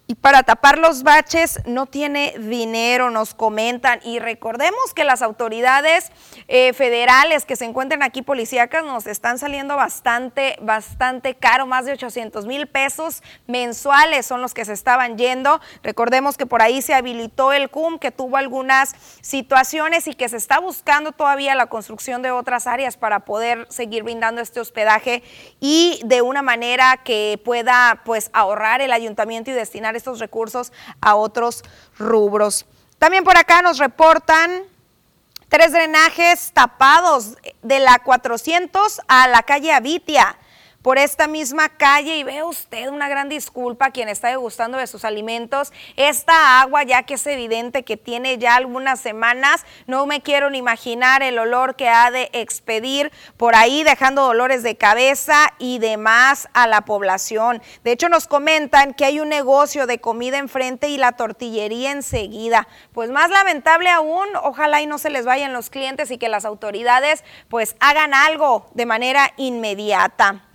[0.08, 3.98] Y para tapar los baches no tiene dinero, nos comentan.
[4.04, 6.12] Y recordemos que las autoridades
[6.46, 11.92] eh, federales que se encuentran aquí policíacas nos están saliendo bastante, bastante caro, más de
[11.92, 15.60] 800 mil pesos mensuales son los que se estaban yendo.
[15.82, 20.36] Recordemos que por ahí se habilitó el CUM, que tuvo algunas situaciones y que se
[20.36, 25.24] está buscando todavía la construcción de otras áreas para poder seguir brindando este hospedaje
[25.58, 31.14] y de una manera que pueda pues ahorrar el ayuntamiento y destinar estos recursos a
[31.16, 31.62] otros
[31.98, 32.66] rubros.
[32.98, 34.62] También por acá nos reportan
[35.48, 40.38] tres drenajes tapados de la 400 a la calle Avitia
[40.86, 44.86] por esta misma calle y ve usted una gran disculpa a quien está degustando de
[44.86, 45.72] sus alimentos.
[45.96, 50.58] Esta agua, ya que es evidente que tiene ya algunas semanas, no me quiero ni
[50.58, 56.48] imaginar el olor que ha de expedir por ahí, dejando dolores de cabeza y demás
[56.52, 57.60] a la población.
[57.82, 62.68] De hecho, nos comentan que hay un negocio de comida enfrente y la tortillería enseguida.
[62.92, 66.44] Pues más lamentable aún, ojalá y no se les vayan los clientes y que las
[66.44, 70.45] autoridades pues hagan algo de manera inmediata.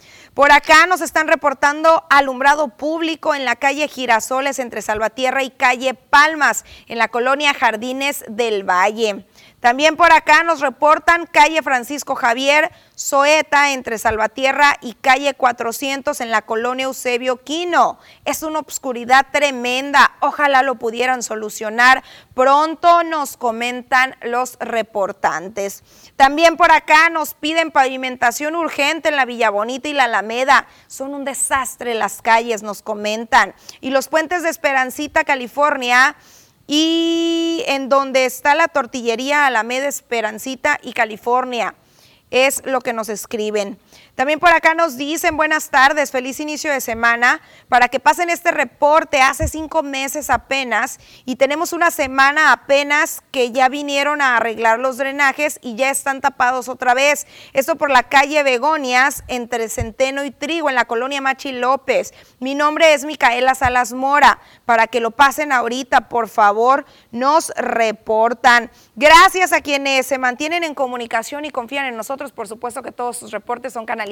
[0.42, 5.94] Por acá nos están reportando alumbrado público en la calle Girasoles entre Salvatierra y calle
[5.94, 9.24] Palmas, en la colonia Jardines del Valle.
[9.62, 16.30] También por acá nos reportan calle Francisco Javier Soeta entre Salvatierra y calle 400 en
[16.30, 17.98] la colonia Eusebio Quino.
[18.26, 20.14] Es una obscuridad tremenda.
[20.20, 22.04] Ojalá lo pudieran solucionar.
[22.36, 25.84] Pronto nos comentan los reportantes.
[26.16, 30.68] También por acá nos piden pavimentación urgente en la Villa Bonita y la Alameda.
[30.88, 33.56] Son un desastre las calles, nos comentan.
[33.80, 36.16] Y los puentes de Esperancita, California
[36.74, 41.76] y en donde está la tortillería Alameda Esperancita y California.
[42.30, 43.78] Es lo que nos escriben.
[44.22, 48.52] También por acá nos dicen buenas tardes, feliz inicio de semana, para que pasen este
[48.52, 54.78] reporte hace cinco meses apenas y tenemos una semana apenas que ya vinieron a arreglar
[54.78, 57.26] los drenajes y ya están tapados otra vez.
[57.54, 62.14] Esto por la calle Begonias entre Centeno y Trigo en la colonia Machi López.
[62.40, 68.70] Mi nombre es Micaela Salas Mora, para que lo pasen ahorita, por favor, nos reportan.
[68.96, 73.18] Gracias a quienes se mantienen en comunicación y confían en nosotros, por supuesto que todos
[73.18, 74.11] sus reportes son canalizados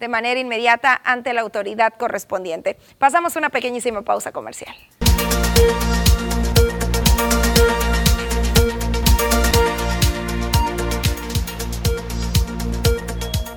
[0.00, 2.76] de manera inmediata ante la autoridad correspondiente.
[2.98, 4.74] Pasamos una pequeñísima pausa comercial.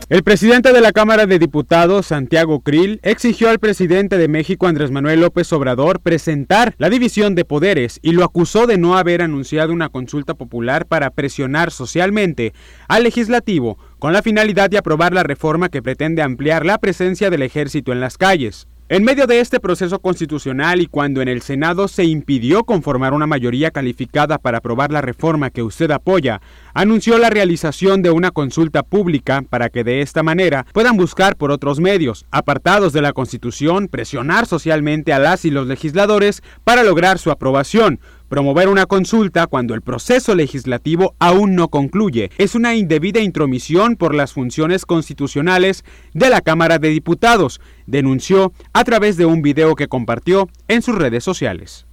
[0.08, 4.92] El presidente de la Cámara de Diputados, Santiago Krill, exigió al presidente de México, Andrés
[4.92, 9.74] Manuel López Obrador, presentar la división de poderes y lo acusó de no haber anunciado
[9.74, 12.54] una consulta popular para presionar socialmente
[12.88, 17.42] al legislativo con la finalidad de aprobar la reforma que pretende ampliar la presencia del
[17.42, 18.68] ejército en las calles.
[18.88, 23.26] En medio de este proceso constitucional y cuando en el Senado se impidió conformar una
[23.26, 26.40] mayoría calificada para aprobar la reforma que usted apoya,
[26.76, 31.50] anunció la realización de una consulta pública para que de esta manera puedan buscar por
[31.50, 37.18] otros medios, apartados de la Constitución, presionar socialmente a las y los legisladores para lograr
[37.18, 38.00] su aprobación,
[38.36, 44.14] Promover una consulta cuando el proceso legislativo aún no concluye es una indebida intromisión por
[44.14, 49.88] las funciones constitucionales de la Cámara de Diputados, denunció a través de un video que
[49.88, 51.85] compartió en sus redes sociales.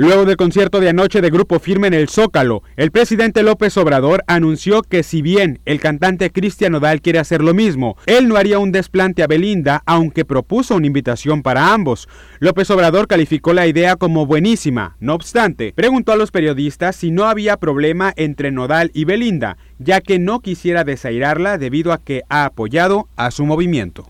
[0.00, 4.22] Luego del concierto de anoche de Grupo Firme en el Zócalo, el presidente López Obrador
[4.28, 8.60] anunció que si bien el cantante Cristian Nodal quiere hacer lo mismo, él no haría
[8.60, 12.08] un desplante a Belinda, aunque propuso una invitación para ambos.
[12.38, 14.96] López Obrador calificó la idea como buenísima.
[15.00, 20.00] No obstante, preguntó a los periodistas si no había problema entre Nodal y Belinda, ya
[20.00, 24.08] que no quisiera desairarla debido a que ha apoyado a su movimiento.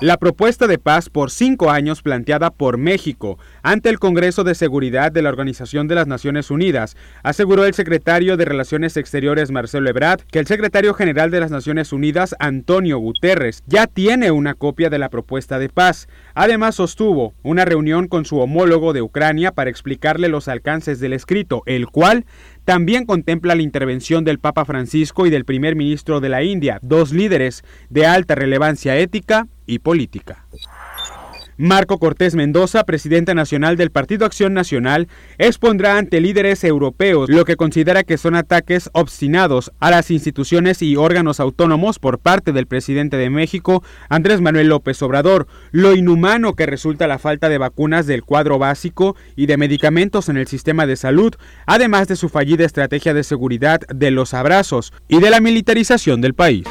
[0.00, 5.10] La propuesta de paz por cinco años planteada por México ante el Congreso de Seguridad
[5.10, 10.20] de la Organización de las Naciones Unidas, aseguró el secretario de Relaciones Exteriores Marcelo Ebrard
[10.30, 14.98] que el secretario general de las Naciones Unidas, Antonio Guterres, ya tiene una copia de
[14.98, 16.08] la propuesta de paz.
[16.34, 21.62] Además, sostuvo una reunión con su homólogo de Ucrania para explicarle los alcances del escrito,
[21.64, 22.26] el cual
[22.66, 27.12] también contempla la intervención del Papa Francisco y del primer ministro de la India, dos
[27.12, 30.46] líderes de alta relevancia ética y política.
[31.58, 37.56] Marco Cortés Mendoza, presidente nacional del Partido Acción Nacional, expondrá ante líderes europeos lo que
[37.56, 43.16] considera que son ataques obstinados a las instituciones y órganos autónomos por parte del presidente
[43.16, 48.22] de México, Andrés Manuel López Obrador, lo inhumano que resulta la falta de vacunas del
[48.22, 53.14] cuadro básico y de medicamentos en el sistema de salud, además de su fallida estrategia
[53.14, 56.66] de seguridad de los abrazos y de la militarización del país.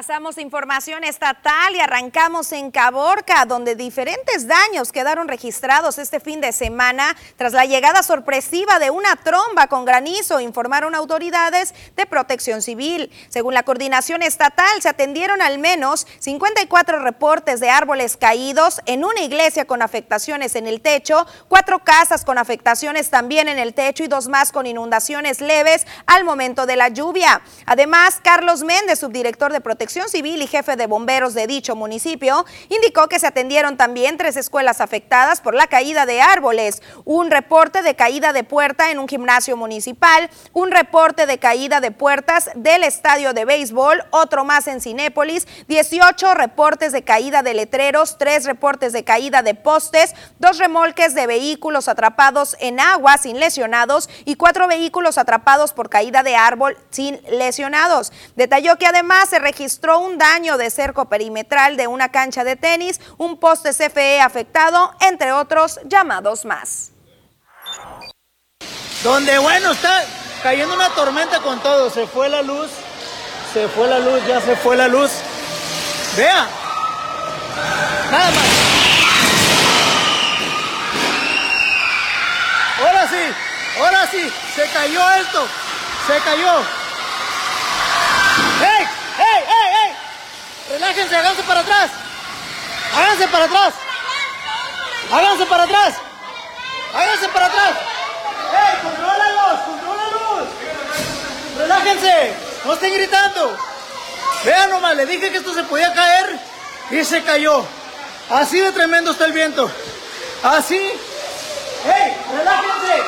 [0.00, 6.52] Pasamos información estatal y arrancamos en Caborca, donde diferentes daños quedaron registrados este fin de
[6.52, 13.12] semana tras la llegada sorpresiva de una tromba con granizo, informaron autoridades de protección civil.
[13.28, 19.20] Según la coordinación estatal, se atendieron al menos 54 reportes de árboles caídos en una
[19.20, 24.08] iglesia con afectaciones en el techo, cuatro casas con afectaciones también en el techo y
[24.08, 27.42] dos más con inundaciones leves al momento de la lluvia.
[27.66, 32.46] Además, Carlos Méndez, subdirector de protección Protección Civil y jefe de bomberos de dicho municipio,
[32.68, 37.82] indicó que se atendieron también tres escuelas afectadas por la caída de árboles, un reporte
[37.82, 42.84] de caída de puerta en un gimnasio municipal, un reporte de caída de puertas del
[42.84, 48.92] estadio de béisbol, otro más en Cinépolis, 18 reportes de caída de letreros, tres reportes
[48.92, 54.68] de caída de postes, dos remolques de vehículos atrapados en agua sin lesionados y cuatro
[54.68, 58.12] vehículos atrapados por caída de árbol sin lesionados.
[58.36, 63.00] Detalló que además se registró un daño de cerco perimetral de una cancha de tenis,
[63.18, 66.92] un poste CFE afectado, entre otros llamados más.
[69.02, 70.04] Donde, bueno, está
[70.42, 71.88] cayendo una tormenta con todo.
[71.90, 72.70] Se fue la luz,
[73.52, 75.10] se fue la luz, ya se fue la luz.
[76.16, 76.46] Vea,
[78.10, 78.80] nada más.
[82.80, 83.34] Ahora sí,
[83.78, 85.46] ahora sí, se cayó esto,
[86.06, 86.79] se cayó.
[90.80, 91.90] Relájense, háganse para atrás.
[92.96, 93.74] Háganse para atrás.
[95.12, 95.94] Háganse para atrás.
[96.94, 97.72] Háganse para atrás.
[98.50, 99.60] ¡Ey, contrólalos!
[99.66, 100.48] ¡Contrólalos!
[101.58, 102.34] Relájense.
[102.64, 103.58] No estén gritando.
[104.42, 106.40] Vean nomás, le dije que esto se podía caer
[106.90, 107.62] y se cayó.
[108.30, 109.70] Así de tremendo está el viento.
[110.42, 110.78] Así.
[110.78, 113.02] ¡Ey, relájense!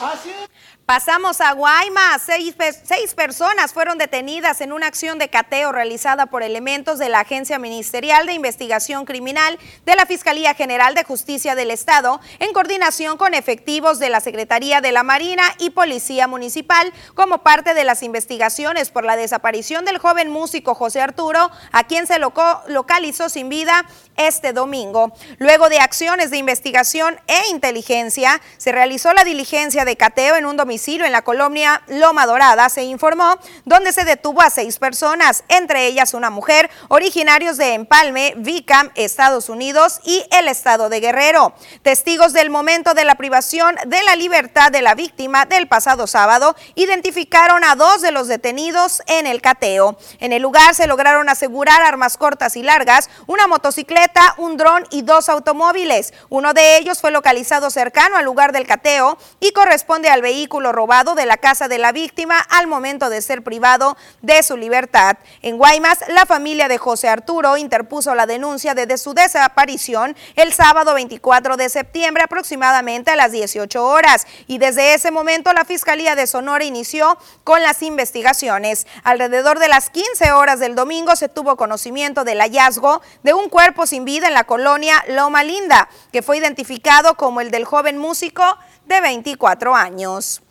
[0.00, 0.53] Así de...
[0.86, 2.20] Pasamos a Guaymas.
[2.26, 7.58] Seis, personas fueron detenidas en una acción de cateo realizada por elementos de la Agencia
[7.58, 13.32] Ministerial de Investigación Criminal de la Fiscalía General de Justicia del Estado, en coordinación con
[13.32, 18.90] efectivos de la Secretaría de la Marina y Policía Municipal, como parte de las investigaciones
[18.90, 23.86] por la desaparición del joven músico José Arturo, a quien se localizó sin vida
[24.18, 25.14] este domingo.
[25.38, 30.58] Luego de acciones de investigación e inteligencia, se realizó la diligencia de cateo en un
[30.58, 35.44] domicilio domicilio en la colonia Loma Dorada, se informó, donde se detuvo a seis personas,
[35.46, 41.54] entre ellas una mujer, originarios de Empalme, Vicam, Estados Unidos y el estado de Guerrero.
[41.82, 46.56] Testigos del momento de la privación de la libertad de la víctima del pasado sábado
[46.74, 49.96] identificaron a dos de los detenidos en el cateo.
[50.18, 55.02] En el lugar se lograron asegurar armas cortas y largas, una motocicleta, un dron y
[55.02, 56.12] dos automóviles.
[56.30, 61.14] Uno de ellos fue localizado cercano al lugar del cateo y corresponde al vehículo robado
[61.14, 65.16] de la casa de la víctima al momento de ser privado de su libertad.
[65.42, 70.94] En Guaymas, la familia de José Arturo interpuso la denuncia de su desaparición el sábado
[70.94, 76.26] 24 de septiembre aproximadamente a las 18 horas y desde ese momento la Fiscalía de
[76.26, 78.86] Sonora inició con las investigaciones.
[79.02, 83.86] Alrededor de las 15 horas del domingo se tuvo conocimiento del hallazgo de un cuerpo
[83.86, 88.42] sin vida en la colonia Loma Linda, que fue identificado como el del joven músico
[88.86, 90.42] de 24 años.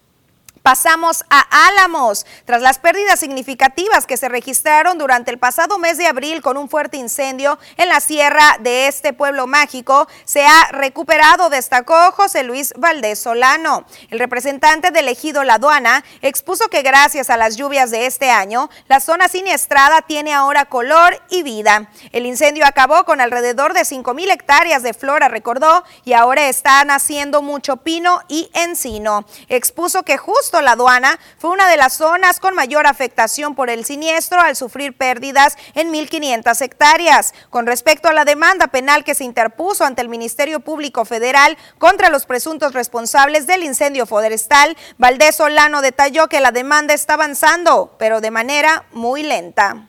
[0.63, 2.25] Pasamos a Álamos.
[2.45, 6.69] Tras las pérdidas significativas que se registraron durante el pasado mes de abril con un
[6.69, 12.73] fuerte incendio en la sierra de este pueblo mágico, se ha recuperado, destacó José Luis
[12.77, 13.85] Valdés Solano.
[14.09, 18.69] El representante del ejido La Aduana expuso que gracias a las lluvias de este año,
[18.87, 21.89] la zona siniestrada tiene ahora color y vida.
[22.13, 26.85] El incendio acabó con alrededor de 5 mil hectáreas de flora, recordó, y ahora está
[26.85, 29.25] naciendo mucho pino y encino.
[29.49, 33.85] Expuso que justo la aduana fue una de las zonas con mayor afectación por el
[33.85, 37.33] siniestro al sufrir pérdidas en 1.500 hectáreas.
[37.49, 42.09] Con respecto a la demanda penal que se interpuso ante el Ministerio Público Federal contra
[42.09, 48.21] los presuntos responsables del incendio forestal, Valdés Solano detalló que la demanda está avanzando, pero
[48.21, 49.87] de manera muy lenta.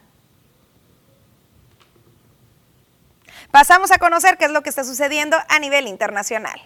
[3.51, 6.61] Pasamos a conocer qué es lo que está sucediendo a nivel internacional.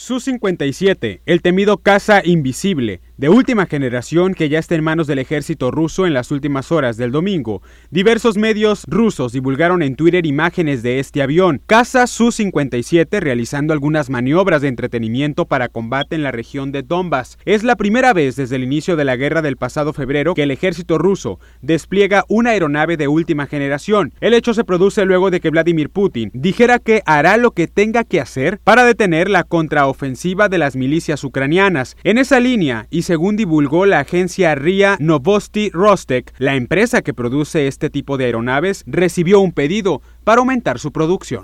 [0.00, 5.70] Su-57, el temido caza invisible, de última generación que ya está en manos del ejército
[5.70, 7.60] ruso en las últimas horas del domingo.
[7.90, 14.62] Diversos medios rusos divulgaron en Twitter imágenes de este avión, caza Su-57, realizando algunas maniobras
[14.62, 17.36] de entretenimiento para combate en la región de Donbass.
[17.44, 20.50] Es la primera vez desde el inicio de la guerra del pasado febrero que el
[20.50, 24.14] ejército ruso despliega una aeronave de última generación.
[24.22, 28.04] El hecho se produce luego de que Vladimir Putin dijera que hará lo que tenga
[28.04, 31.98] que hacer para detener la contraofensiva de las milicias ucranianas.
[32.02, 37.66] En esa línea, y según divulgó la agencia RIA Novosti Rostek, la empresa que produce
[37.66, 41.42] este tipo de aeronaves recibió un pedido para aumentar su producción.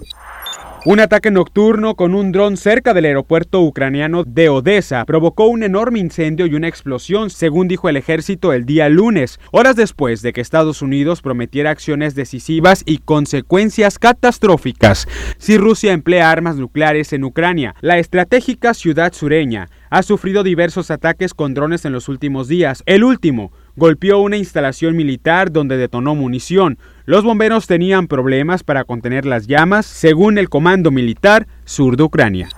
[0.88, 5.98] Un ataque nocturno con un dron cerca del aeropuerto ucraniano de Odessa provocó un enorme
[5.98, 10.40] incendio y una explosión, según dijo el ejército el día lunes, horas después de que
[10.40, 15.08] Estados Unidos prometiera acciones decisivas y consecuencias catastróficas
[15.38, 17.74] si Rusia emplea armas nucleares en Ucrania.
[17.80, 22.84] La estratégica ciudad sureña ha sufrido diversos ataques con drones en los últimos días.
[22.86, 26.78] El último golpeó una instalación militar donde detonó munición.
[27.04, 32.48] Los bomberos tenían problemas para contener las llamas, según el Comando Militar Sur de Ucrania.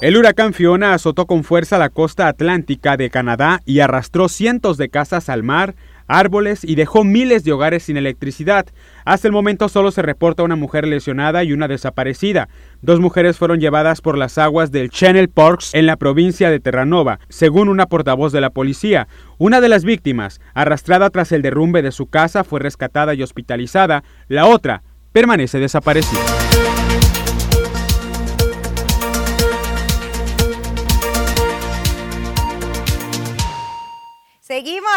[0.00, 4.88] El huracán Fiona azotó con fuerza la costa atlántica de Canadá y arrastró cientos de
[4.88, 5.74] casas al mar,
[6.10, 8.66] árboles y dejó miles de hogares sin electricidad.
[9.04, 12.48] Hasta el momento solo se reporta una mujer lesionada y una desaparecida.
[12.82, 17.20] Dos mujeres fueron llevadas por las aguas del Channel Parks en la provincia de Terranova,
[17.28, 19.08] según una portavoz de la policía.
[19.38, 24.02] Una de las víctimas, arrastrada tras el derrumbe de su casa, fue rescatada y hospitalizada.
[24.28, 24.82] La otra
[25.12, 26.20] permanece desaparecida.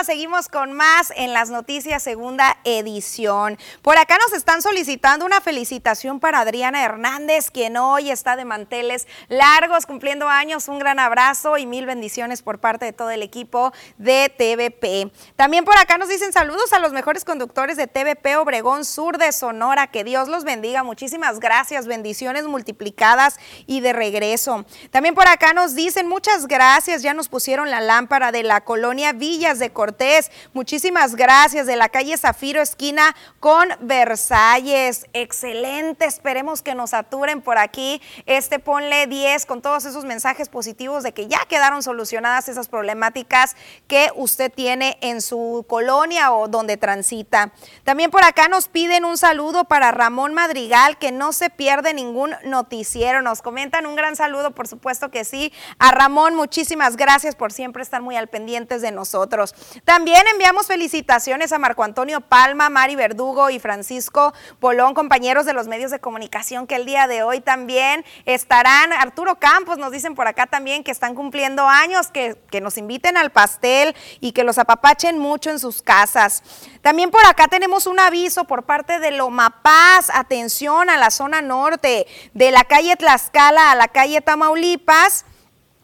[0.01, 3.57] Seguimos, con más en las noticias segunda edición.
[3.81, 9.07] Por acá nos están solicitando una felicitación para Adriana Hernández, quien hoy está de manteles
[9.29, 10.67] largos cumpliendo años.
[10.67, 15.09] Un gran abrazo y mil bendiciones por parte de todo el equipo de TVP.
[15.37, 19.31] También por acá nos dicen saludos a los mejores conductores de TVP Obregón Sur de
[19.31, 19.87] Sonora.
[19.87, 20.83] Que Dios los bendiga.
[20.83, 21.87] Muchísimas gracias.
[21.87, 23.37] Bendiciones multiplicadas
[23.67, 24.65] y de regreso.
[24.91, 27.03] También por acá nos dicen muchas gracias.
[27.03, 30.31] Ya nos pusieron la lámpara de la colonia Villa de Cortés.
[30.53, 35.07] Muchísimas gracias de la calle Zafiro, esquina con Versalles.
[35.11, 38.01] Excelente, esperemos que nos aturen por aquí.
[38.25, 43.57] Este ponle 10 con todos esos mensajes positivos de que ya quedaron solucionadas esas problemáticas
[43.89, 47.51] que usted tiene en su colonia o donde transita.
[47.83, 52.33] También por acá nos piden un saludo para Ramón Madrigal, que no se pierde ningún
[52.45, 53.21] noticiero.
[53.21, 55.51] Nos comentan un gran saludo, por supuesto que sí.
[55.77, 59.53] A Ramón, muchísimas gracias por siempre estar muy al pendientes de nosotros.
[59.85, 65.67] También enviamos felicitaciones a Marco Antonio Palma, Mari Verdugo y Francisco Polón, compañeros de los
[65.67, 68.93] medios de comunicación que el día de hoy también estarán.
[68.93, 73.17] Arturo Campos nos dicen por acá también que están cumpliendo años, que, que nos inviten
[73.17, 76.43] al pastel y que los apapachen mucho en sus casas.
[76.81, 81.41] También por acá tenemos un aviso por parte de Loma Paz, atención a la zona
[81.41, 85.25] norte, de la calle Tlaxcala a la calle Tamaulipas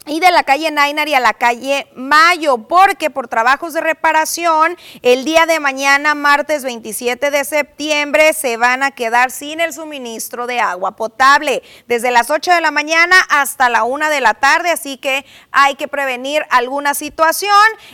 [0.06, 5.24] y de la calle Nainari a la calle Mayo, porque por trabajos de reparación, el
[5.24, 10.58] día de mañana, martes 27 de septiembre, se van a quedar sin el suministro de
[10.58, 14.96] agua potable, desde las 8 de la mañana hasta la 1 de la tarde, así
[14.96, 17.50] que hay que prevenir alguna situación.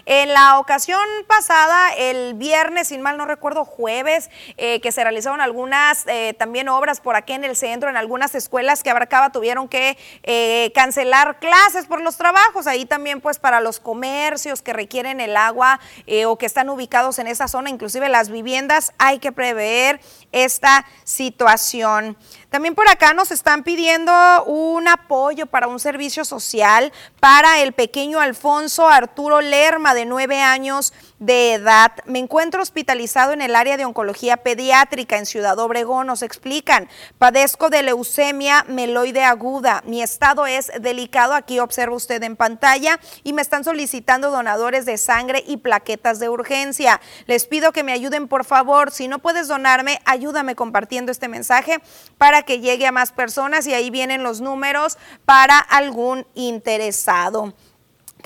[0.07, 5.40] En la ocasión pasada, el viernes, sin mal no recuerdo, jueves, eh, que se realizaron
[5.40, 9.68] algunas eh, también obras por aquí en el centro, en algunas escuelas que abarcaba, tuvieron
[9.68, 12.66] que eh, cancelar clases los trabajos.
[12.66, 17.18] Ahí también pues para los comercios que requieren el agua eh, o que están ubicados
[17.18, 20.01] en esa zona, inclusive las viviendas, hay que prever
[20.32, 22.16] esta situación.
[22.57, 24.11] También por acá nos están pidiendo
[24.44, 26.90] un apoyo para un servicio social
[27.20, 31.92] para el pequeño Alfonso Arturo Lerma de nueve años de edad.
[32.07, 36.07] Me encuentro hospitalizado en el área de oncología pediátrica en Ciudad Obregón.
[36.07, 36.88] Nos explican,
[37.18, 39.82] padezco de leucemia meloide aguda.
[39.84, 41.34] Mi estado es delicado.
[41.34, 46.30] Aquí observa usted en pantalla y me están solicitando donadores de sangre y plaquetas de
[46.30, 47.02] urgencia.
[47.26, 48.90] Les pido que me ayuden, por favor.
[48.90, 51.80] Si no puedes donarme, ayúdame compartiendo este mensaje
[52.16, 57.53] para que llegue a más personas y ahí vienen los números para algún interesado.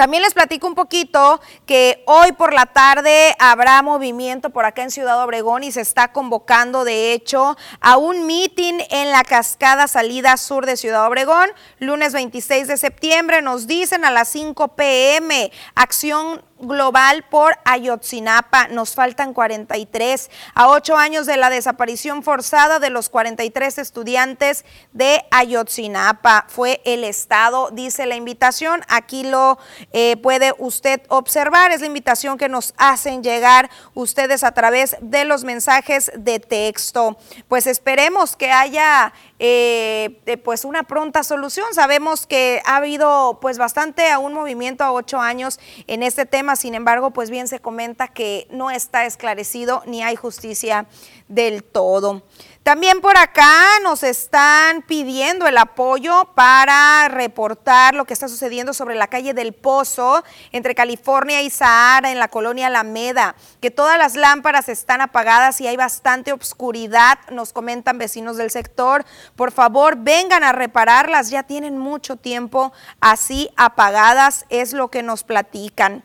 [0.00, 4.90] También les platico un poquito que hoy por la tarde habrá movimiento por acá en
[4.90, 10.38] Ciudad Obregón y se está convocando de hecho a un meeting en la cascada salida
[10.38, 11.50] sur de Ciudad Obregón,
[11.80, 18.68] lunes 26 de septiembre, nos dicen a las 5 pm, acción global por Ayotzinapa.
[18.68, 25.24] Nos faltan 43 a ocho años de la desaparición forzada de los 43 estudiantes de
[25.30, 26.46] Ayotzinapa.
[26.48, 28.82] Fue el Estado, dice la invitación.
[28.88, 29.58] Aquí lo
[29.92, 31.72] eh, puede usted observar.
[31.72, 37.16] Es la invitación que nos hacen llegar ustedes a través de los mensajes de texto.
[37.48, 41.66] Pues esperemos que haya eh, pues una pronta solución.
[41.72, 46.56] Sabemos que ha habido pues bastante a un movimiento a ocho años en este tema,
[46.56, 50.86] sin embargo, pues bien se comenta que no está esclarecido ni hay justicia
[51.28, 52.22] del todo.
[52.62, 58.96] También por acá nos están pidiendo el apoyo para reportar lo que está sucediendo sobre
[58.96, 64.14] la calle del Pozo entre California y Sahara en la colonia Alameda, que todas las
[64.14, 69.06] lámparas están apagadas y hay bastante obscuridad, nos comentan vecinos del sector.
[69.36, 75.24] Por favor, vengan a repararlas, ya tienen mucho tiempo así apagadas, es lo que nos
[75.24, 76.04] platican.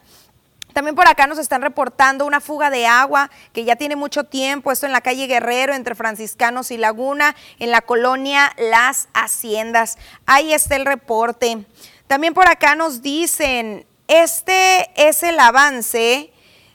[0.76, 4.74] También por acá nos están reportando una fuga de agua que ya tiene mucho tiempo,
[4.74, 9.98] esto en la calle Guerrero, entre Franciscanos y Laguna, en la colonia Las Haciendas.
[10.26, 11.66] Ahí está el reporte.
[12.08, 16.34] También por acá nos dicen, este es el avance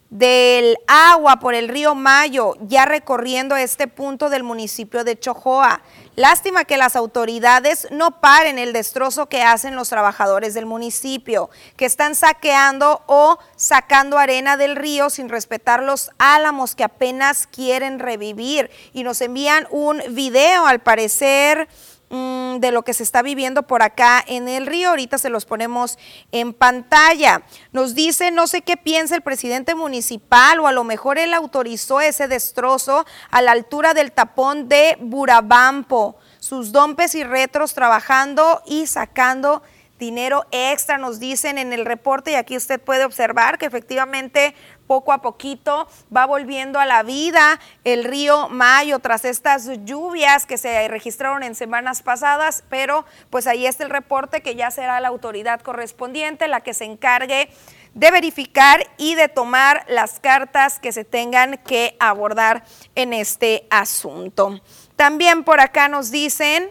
[0.09, 5.83] del agua por el río Mayo, ya recorriendo este punto del municipio de Chojoa.
[6.17, 11.87] Lástima que las autoridades no paren el destrozo que hacen los trabajadores del municipio, que
[11.87, 18.71] están saqueando o sacando arena del río sin respetar los álamos que apenas quieren revivir.
[18.93, 21.69] Y nos envían un video, al parecer
[22.13, 24.89] Mm, de lo que se está viviendo por acá en el río.
[24.89, 25.97] Ahorita se los ponemos
[26.33, 27.43] en pantalla.
[27.71, 32.01] Nos dice, no sé qué piensa el presidente municipal o a lo mejor él autorizó
[32.01, 36.17] ese destrozo a la altura del tapón de Burabampo.
[36.41, 39.63] Sus dompes y retros trabajando y sacando
[40.01, 44.57] dinero extra, nos dicen en el reporte, y aquí usted puede observar que efectivamente
[44.91, 50.59] poco a poquito va volviendo a la vida el río Mayo tras estas lluvias que
[50.59, 55.07] se registraron en semanas pasadas, pero pues ahí está el reporte que ya será la
[55.07, 57.51] autoridad correspondiente la que se encargue
[57.95, 62.65] de verificar y de tomar las cartas que se tengan que abordar
[62.97, 64.61] en este asunto.
[64.97, 66.69] También por acá nos dicen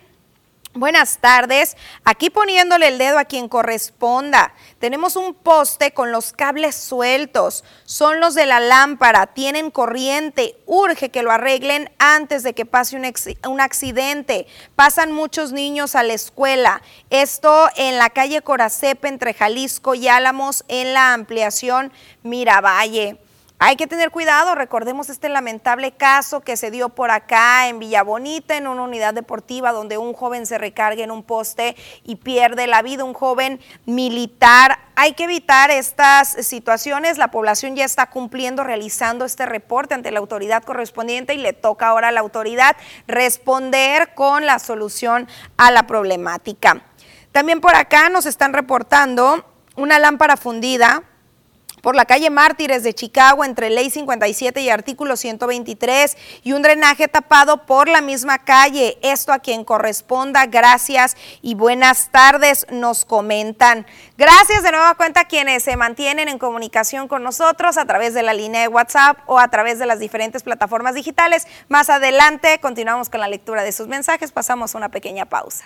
[0.79, 1.75] Buenas tardes,
[2.05, 4.53] aquí poniéndole el dedo a quien corresponda.
[4.79, 11.09] Tenemos un poste con los cables sueltos, son los de la lámpara, tienen corriente, urge
[11.09, 14.47] que lo arreglen antes de que pase un, accidente.
[14.77, 16.81] Pasan muchos niños a la escuela.
[17.09, 21.91] Esto en la calle Coracepe entre Jalisco y Álamos en la ampliación
[22.23, 23.19] Miravalle.
[23.61, 28.03] Hay que tener cuidado, recordemos este lamentable caso que se dio por acá en Villa
[28.03, 32.67] Bonita, en una unidad deportiva donde un joven se recarga en un poste y pierde
[32.67, 34.79] la vida, un joven militar.
[34.95, 40.19] Hay que evitar estas situaciones, la población ya está cumpliendo, realizando este reporte ante la
[40.19, 45.85] autoridad correspondiente y le toca ahora a la autoridad responder con la solución a la
[45.85, 46.81] problemática.
[47.33, 49.43] También por acá nos están reportando
[49.75, 51.03] una lámpara fundida
[51.81, 57.07] por la calle Mártires de Chicago entre Ley 57 y artículo 123 y un drenaje
[57.07, 58.97] tapado por la misma calle.
[59.01, 60.45] Esto a quien corresponda.
[60.45, 63.85] Gracias y buenas tardes, nos comentan.
[64.17, 68.23] Gracias de nueva cuenta a quienes se mantienen en comunicación con nosotros a través de
[68.23, 71.47] la línea de WhatsApp o a través de las diferentes plataformas digitales.
[71.67, 74.31] Más adelante continuamos con la lectura de sus mensajes.
[74.31, 75.65] Pasamos una pequeña pausa.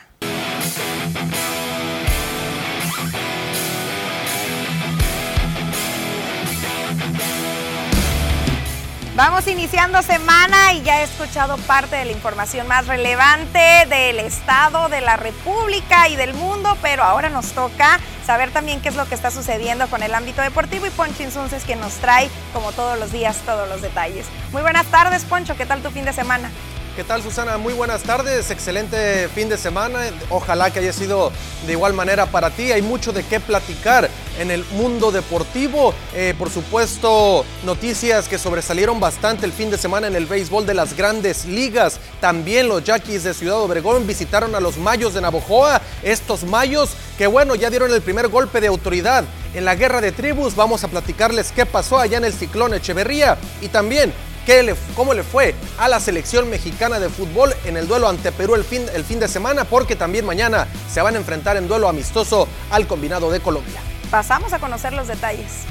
[9.16, 14.90] Vamos iniciando semana y ya he escuchado parte de la información más relevante del Estado,
[14.90, 19.06] de la República y del mundo, pero ahora nos toca saber también qué es lo
[19.06, 22.72] que está sucediendo con el ámbito deportivo y Poncho Insunces es quien nos trae, como
[22.72, 24.26] todos los días, todos los detalles.
[24.52, 26.50] Muy buenas tardes, Poncho, ¿qué tal tu fin de semana?
[26.96, 27.58] ¿Qué tal Susana?
[27.58, 30.12] Muy buenas tardes, excelente fin de semana.
[30.30, 31.32] Ojalá que haya sido
[31.66, 32.72] de igual manera para ti.
[32.72, 35.92] Hay mucho de qué platicar en el mundo deportivo.
[36.14, 40.76] Eh, por supuesto, noticias que sobresalieron bastante el fin de semana en el béisbol de
[40.76, 42.00] las grandes ligas.
[42.22, 45.82] También los Yaquis de Ciudad Obregón visitaron a los Mayos de Navojoa.
[46.04, 49.24] Estos Mayos que bueno, ya dieron el primer golpe de autoridad
[49.56, 50.56] en la guerra de tribus.
[50.56, 54.14] Vamos a platicarles qué pasó allá en el ciclón Echeverría y también
[54.48, 58.56] le, cómo le fue a la selección mexicana de fútbol en el duelo ante Perú
[58.56, 61.88] el fin, el fin de semana, porque también mañana se van a enfrentar en duelo
[61.88, 63.80] amistoso al combinado de Colombia.
[64.12, 65.66] Pasamos a conocer los detalles.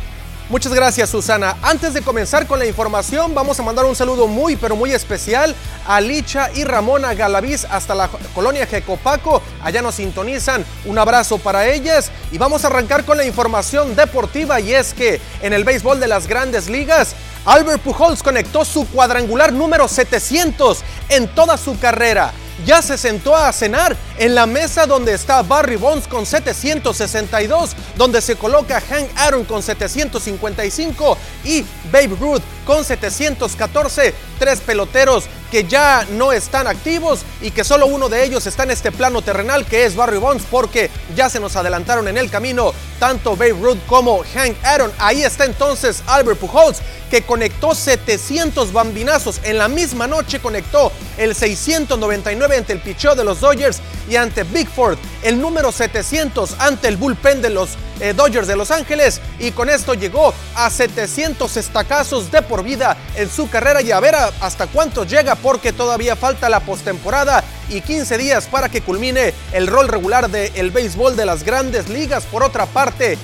[0.49, 1.57] Muchas gracias Susana.
[1.63, 5.55] Antes de comenzar con la información, vamos a mandar un saludo muy pero muy especial
[5.87, 9.41] a Licha y Ramona Galaviz hasta la colonia Jecopaco.
[9.63, 10.65] Allá nos sintonizan.
[10.85, 15.23] Un abrazo para ellas y vamos a arrancar con la información deportiva y es que
[15.41, 17.15] en el béisbol de las grandes ligas
[17.45, 22.33] Albert Pujols conectó su cuadrangular número 700 en toda su carrera.
[22.65, 28.21] Ya se sentó a cenar en la mesa donde está Barry Bonds con 762, donde
[28.21, 36.07] se coloca Hank Aaron con 755 y Babe Ruth con 714, tres peloteros que ya
[36.13, 39.85] no están activos y que solo uno de ellos está en este plano terrenal que
[39.85, 44.23] es Barry Bonds porque ya se nos adelantaron en el camino tanto Babe Ruth como
[44.35, 44.91] Hank Aaron.
[44.99, 51.35] Ahí está entonces Albert Pujols que conectó 700 bambinazos en la misma noche conectó el
[51.35, 53.83] 699 ante el picheo de los Dodgers
[54.17, 59.21] ante Bigford el número 700 ante el bullpen de los eh, Dodgers de Los Ángeles
[59.39, 64.01] y con esto llegó a 700 estacazos de por vida en su carrera y a
[64.01, 69.33] ver hasta cuánto llega porque todavía falta la postemporada y 15 días para que culmine
[69.53, 72.25] el rol regular del béisbol de las grandes ligas.
[72.25, 73.17] Por otra parte,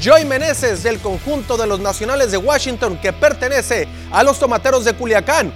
[0.00, 4.94] Joy Meneses del conjunto de los Nacionales de Washington que pertenece a los Tomateros de
[4.94, 5.52] Culiacán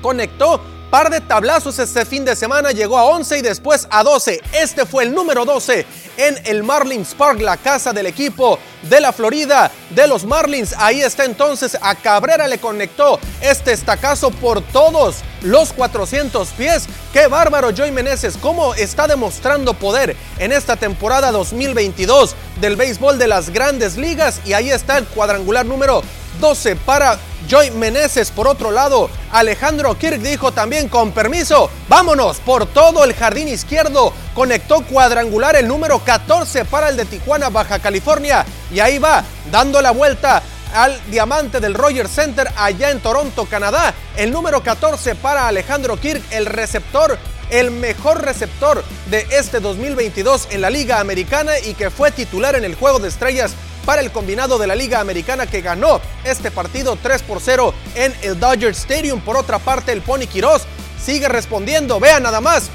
[0.00, 4.40] conectó Par de tablazos este fin de semana, llegó a 11 y después a 12.
[4.52, 5.86] Este fue el número 12
[6.16, 10.74] en el Marlins Park, la casa del equipo de la Florida de los Marlins.
[10.76, 16.86] Ahí está entonces, a Cabrera le conectó este estacazo por todos los 400 pies.
[17.12, 23.28] Qué bárbaro Joey Meneses, cómo está demostrando poder en esta temporada 2022 del béisbol de
[23.28, 24.40] las grandes ligas.
[24.44, 26.02] Y ahí está el cuadrangular número
[26.40, 27.18] 12 para
[27.48, 28.30] Joy Meneses.
[28.30, 34.12] Por otro lado, Alejandro Kirk dijo también con permiso, vámonos por todo el jardín izquierdo.
[34.34, 38.44] Conectó cuadrangular el número 14 para el de Tijuana, Baja California.
[38.72, 40.42] Y ahí va, dando la vuelta
[40.74, 43.94] al diamante del Rogers Center allá en Toronto, Canadá.
[44.16, 47.18] El número 14 para Alejandro Kirk, el receptor
[47.50, 52.64] el mejor receptor de este 2022 en la Liga Americana y que fue titular en
[52.64, 53.54] el Juego de Estrellas
[53.84, 58.14] para el combinado de la Liga Americana que ganó este partido 3 por 0 en
[58.22, 59.20] el Dodger Stadium.
[59.20, 60.62] Por otra parte, el Pony Quiroz
[61.02, 61.98] sigue respondiendo.
[62.00, 62.70] Vean nada más.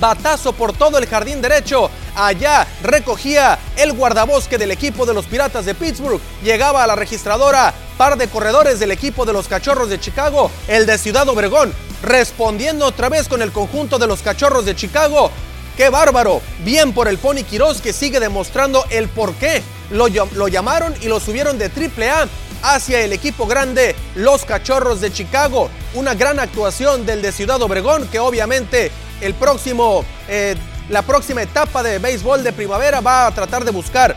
[0.00, 1.90] Batazo por todo el jardín derecho.
[2.14, 6.20] Allá recogía el guardabosque del equipo de los Piratas de Pittsburgh.
[6.42, 7.74] Llegaba a la registradora.
[7.96, 10.50] Par de corredores del equipo de los Cachorros de Chicago.
[10.68, 11.72] El de Ciudad Obregón.
[12.02, 15.32] Respondiendo otra vez con el conjunto de los Cachorros de Chicago.
[15.78, 16.42] ¡Qué bárbaro!
[16.64, 21.06] Bien por el Pony Quiroz que sigue demostrando el por qué lo, lo llamaron y
[21.06, 22.26] lo subieron de AAA
[22.64, 25.70] hacia el equipo grande, los Cachorros de Chicago.
[25.94, 30.56] Una gran actuación del de Ciudad Obregón que obviamente el próximo, eh,
[30.88, 34.16] la próxima etapa de béisbol de primavera va a tratar de buscar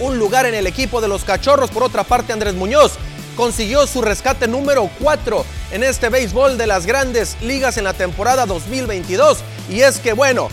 [0.00, 1.70] un lugar en el equipo de los Cachorros.
[1.70, 2.92] Por otra parte, Andrés Muñoz
[3.36, 8.46] consiguió su rescate número 4 en este béisbol de las grandes ligas en la temporada
[8.46, 9.38] 2022.
[9.70, 10.48] Y es que bueno,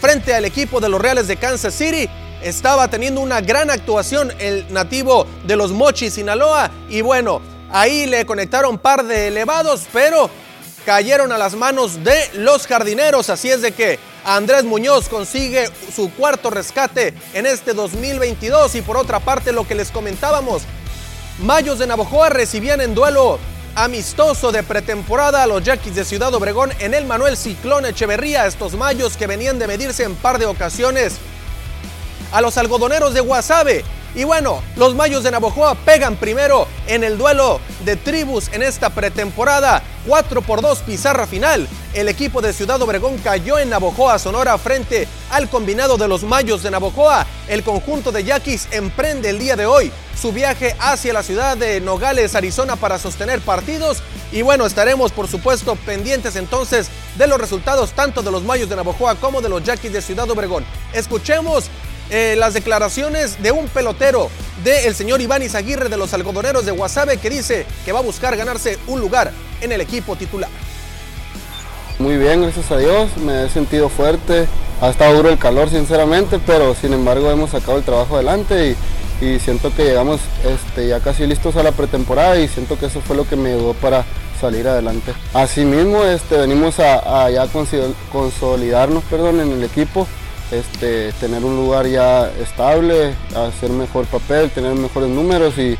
[0.00, 2.08] frente al equipo de los Reales de Kansas City,
[2.42, 6.70] estaba teniendo una gran actuación el nativo de los Mochis, Sinaloa.
[6.88, 10.28] Y bueno, ahí le conectaron par de elevados, pero
[10.84, 13.30] cayeron a las manos de los jardineros.
[13.30, 18.74] Así es de que Andrés Muñoz consigue su cuarto rescate en este 2022.
[18.74, 20.62] Y por otra parte, lo que les comentábamos,
[21.38, 23.38] Mayos de Navojoa recibían en duelo
[23.74, 28.46] amistoso de pretemporada a los Yaquis de Ciudad Obregón en el Manuel Ciclón Echeverría.
[28.46, 31.16] Estos Mayos que venían de medirse en par de ocasiones
[32.32, 33.82] a los algodoneros de Guasave.
[34.14, 38.90] Y bueno, los Mayos de Navojoa pegan primero en el duelo de tribus en esta
[38.90, 39.82] pretemporada.
[40.06, 41.68] 4 por 2 pizarra final.
[41.94, 46.62] El equipo de Ciudad Obregón cayó en Navojoa, Sonora, frente al combinado de los Mayos
[46.62, 47.26] de Navojoa.
[47.48, 51.80] El conjunto de Yaquis emprende el día de hoy su viaje hacia la ciudad de
[51.80, 54.02] Nogales, Arizona, para sostener partidos.
[54.30, 58.76] Y bueno, estaremos por supuesto pendientes entonces de los resultados tanto de los Mayos de
[58.76, 60.64] Navojoa como de los Yaquis de Ciudad Obregón.
[60.94, 61.64] Escuchemos
[62.14, 64.28] eh, las declaraciones de un pelotero
[64.62, 68.36] del señor Iván Izaguirre de los algodoneros de Guasave que dice que va a buscar
[68.36, 69.32] ganarse un lugar
[69.62, 70.50] en el equipo titular.
[71.98, 74.46] Muy bien, gracias a Dios, me he sentido fuerte,
[74.82, 78.76] ha estado duro el calor sinceramente, pero sin embargo hemos sacado el trabajo adelante
[79.20, 83.00] y, siento que llegamos este, ya casi listos a la pretemporada y siento que eso
[83.00, 84.04] fue lo que me ayudó para
[84.38, 85.14] salir adelante.
[85.32, 87.46] Asimismo, este, venimos a,
[88.12, 90.06] consolidarnos perdón, en el equipo
[90.52, 95.78] este, tener un lugar ya estable, hacer mejor papel, tener mejores números y,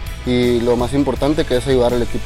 [0.60, 2.24] lo más importante que es ayudar al equipo.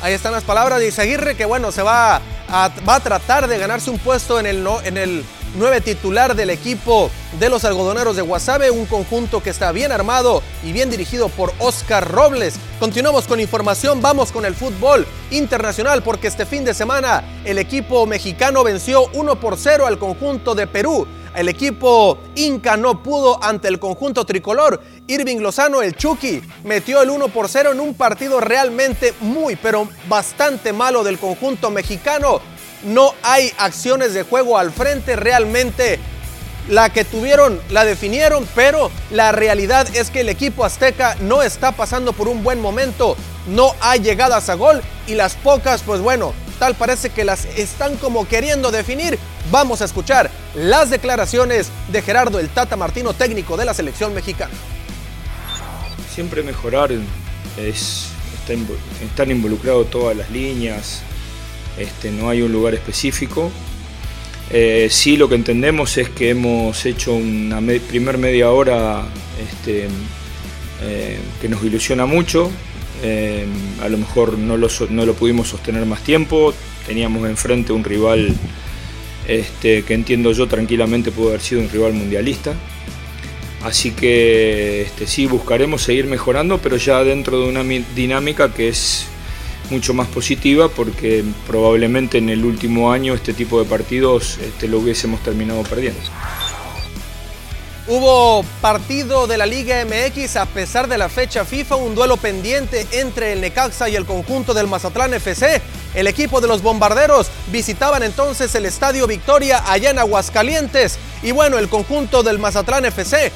[0.00, 3.58] Ahí están las palabras de Isaguirre que bueno, se va a, va a tratar de
[3.58, 5.24] ganarse un puesto en el, en el
[5.56, 10.42] nueve titular del equipo de los algodoneros de Guasave, un conjunto que está bien armado
[10.62, 12.54] y bien dirigido por Oscar Robles.
[12.78, 18.06] Continuamos con información, vamos con el fútbol internacional porque este fin de semana el equipo
[18.06, 21.06] mexicano venció 1 por 0 al conjunto de Perú.
[21.34, 24.80] El equipo Inca no pudo ante el conjunto tricolor.
[25.06, 29.86] Irving Lozano, el Chucky, metió el 1 por 0 en un partido realmente muy, pero
[30.08, 32.40] bastante malo del conjunto mexicano
[32.86, 35.98] no hay acciones de juego al frente, realmente
[36.68, 41.72] la que tuvieron la definieron, pero la realidad es que el equipo azteca no está
[41.72, 43.16] pasando por un buen momento,
[43.48, 47.96] no hay llegadas a gol y las pocas, pues bueno, tal parece que las están
[47.96, 49.18] como queriendo definir.
[49.50, 54.54] Vamos a escuchar las declaraciones de Gerardo el Tata Martino, técnico de la selección mexicana.
[56.12, 56.90] Siempre mejorar
[57.56, 58.06] es,
[59.02, 61.02] están involucrados todas las líneas,
[61.78, 63.50] este, no hay un lugar específico.
[64.50, 69.04] Eh, sí lo que entendemos es que hemos hecho una primer media hora
[69.42, 69.88] este,
[70.82, 72.50] eh, que nos ilusiona mucho.
[73.02, 73.46] Eh,
[73.82, 76.54] a lo mejor no lo, pudimos sostener más tiempo.
[76.86, 78.34] Teníamos enfrente un rival
[79.26, 82.54] este, que entiendo yo tranquilamente pudo haber sido un rival mundialista.
[83.64, 87.64] Así que este, sí buscaremos seguir mejorando, pero ya dentro de una
[87.96, 89.06] dinámica que es
[89.70, 94.78] mucho más positiva porque probablemente en el último año este tipo de partidos este, lo
[94.78, 96.00] hubiésemos terminado perdiendo.
[97.88, 102.84] Hubo partido de la Liga MX a pesar de la fecha FIFA, un duelo pendiente
[102.90, 105.62] entre el Necaxa y el conjunto del Mazatlán FC.
[105.94, 110.98] El equipo de los bombarderos visitaban entonces el Estadio Victoria allá en Aguascalientes.
[111.22, 113.30] Y bueno, el conjunto del Mazatlán FC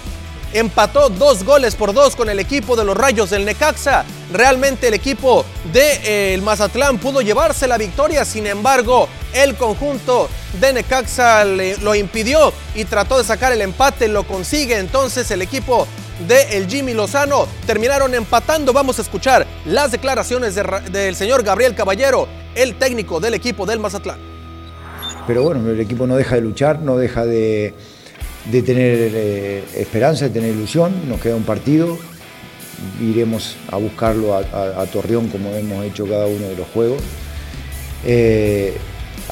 [0.53, 4.05] empató dos goles por dos con el equipo de los Rayos del Necaxa.
[4.33, 10.29] Realmente el equipo del de, eh, Mazatlán pudo llevarse la victoria, sin embargo, el conjunto
[10.61, 15.87] de Necaxa lo impidió y trató de sacar el empate, lo consigue entonces el equipo
[16.29, 17.47] de el Jimmy Lozano.
[17.67, 23.67] Terminaron empatando, vamos a escuchar las declaraciones del señor Gabriel Caballero, el técnico del equipo
[23.67, 24.19] del Mazatlán.
[25.27, 27.75] Pero bueno, el equipo no deja de luchar, no deja de
[28.51, 31.09] tener eh, esperanza, de tener ilusión.
[31.09, 31.99] Nos queda un partido,
[33.01, 37.03] iremos a buscarlo a, Torreón como hemos hecho cada uno de los juegos.
[38.05, 38.77] Eh,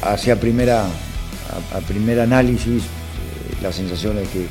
[0.02, 4.46] hacia primera, a, primer análisis, eh, la sensación es que,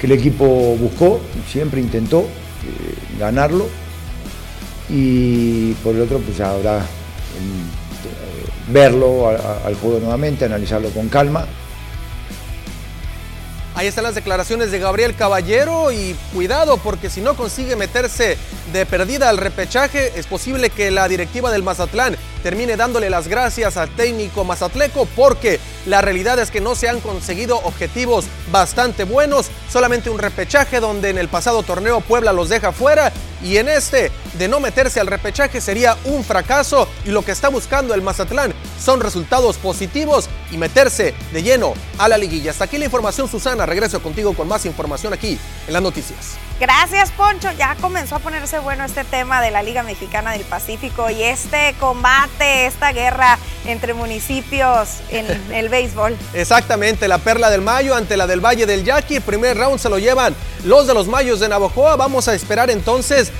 [0.00, 1.20] que, el equipo buscó,
[1.50, 2.26] siempre intentó
[3.18, 3.68] ganarlo
[4.88, 6.84] y por el otro pues habrá
[8.72, 11.46] verlo al juego nuevamente, analizarlo con calma.
[13.76, 18.38] Ahí están las declaraciones de Gabriel Caballero y cuidado porque si no consigue meterse
[18.72, 23.76] de perdida al repechaje, es posible que la directiva del Mazatlán termine dándole las gracias
[23.76, 29.50] al técnico mazatleco porque la realidad es que no se han conseguido objetivos bastante buenos,
[29.70, 33.12] solamente un repechaje donde en el pasado torneo Puebla los deja fuera
[33.42, 37.48] y en este de no meterse al repechaje sería un fracaso y lo que está
[37.48, 42.50] buscando el Mazatlán son resultados positivos y meterse de lleno a la liguilla.
[42.50, 43.66] Hasta aquí la información, Susana.
[43.66, 46.36] Regreso contigo con más información aquí en las noticias.
[46.58, 47.50] Gracias, Poncho.
[47.52, 51.74] Ya comenzó a ponerse bueno este tema de la Liga Mexicana del Pacífico y este
[51.78, 56.16] combate, esta guerra entre municipios en el béisbol.
[56.34, 59.20] Exactamente, la Perla del Mayo ante la del Valle del Yaqui.
[59.20, 61.96] primer round se lo llevan los de los Mayos de Navojoa.
[61.96, 63.32] Vamos a esperar entonces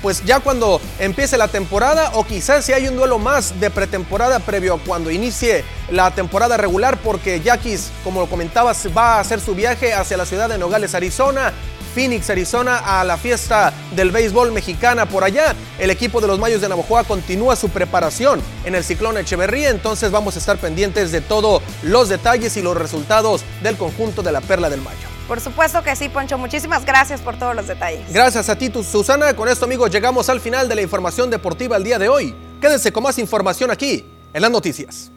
[0.00, 4.38] pues ya cuando empiece la temporada o quizás si hay un duelo más de pretemporada
[4.38, 9.40] previo a cuando inicie la temporada regular porque Yaquis, como lo comentabas, va a hacer
[9.40, 11.52] su viaje hacia la ciudad de Nogales, Arizona.
[11.94, 15.54] Phoenix, Arizona, a la fiesta del béisbol mexicana por allá.
[15.78, 20.10] El equipo de los Mayos de Navojoa continúa su preparación en el ciclón Echeverría, entonces
[20.10, 24.40] vamos a estar pendientes de todos los detalles y los resultados del conjunto de la
[24.40, 25.08] Perla del Mayo.
[25.28, 26.36] Por supuesto que sí, Poncho.
[26.36, 28.12] Muchísimas gracias por todos los detalles.
[28.12, 29.34] Gracias a ti, Susana.
[29.34, 32.34] Con esto, amigos, llegamos al final de la información deportiva el día de hoy.
[32.60, 35.10] Quédense con más información aquí en las noticias.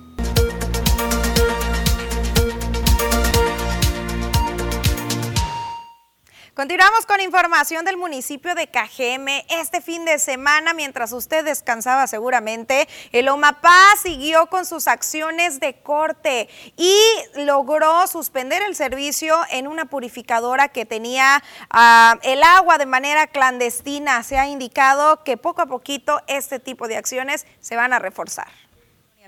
[6.57, 9.45] Continuamos con información del municipio de Cajeme.
[9.47, 15.75] Este fin de semana, mientras usted descansaba seguramente, el OMAPA siguió con sus acciones de
[15.75, 16.97] corte y
[17.35, 24.23] logró suspender el servicio en una purificadora que tenía ah, el agua de manera clandestina.
[24.23, 28.47] Se ha indicado que poco a poquito este tipo de acciones se van a reforzar.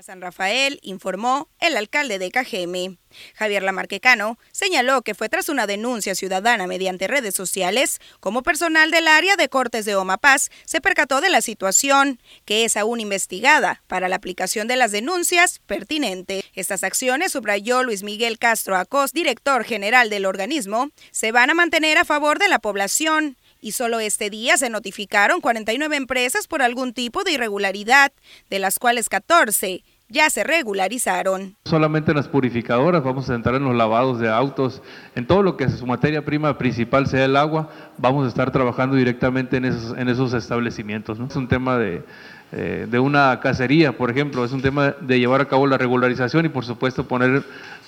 [0.02, 2.96] San Rafael, informó el alcalde de Cajeme.
[3.34, 9.08] Javier Lamarquecano señaló que fue tras una denuncia ciudadana mediante redes sociales, como personal del
[9.08, 14.08] área de cortes de Omapaz se percató de la situación, que es aún investigada para
[14.08, 16.44] la aplicación de las denuncias pertinente.
[16.54, 21.98] Estas acciones, subrayó Luis Miguel Castro Acos, director general del organismo, se van a mantener
[21.98, 26.92] a favor de la población y solo este día se notificaron 49 empresas por algún
[26.92, 28.12] tipo de irregularidad,
[28.48, 31.56] de las cuales 14 ya se regularizaron.
[31.64, 34.82] Solamente en las purificadoras, vamos a entrar en los lavados de autos,
[35.14, 38.96] en todo lo que su materia prima principal sea el agua, vamos a estar trabajando
[38.96, 41.18] directamente en esos, en esos establecimientos.
[41.20, 42.04] Es un tema de,
[42.52, 46.46] eh, de una cacería, por ejemplo, es un tema de llevar a cabo la regularización
[46.46, 47.44] y por supuesto poner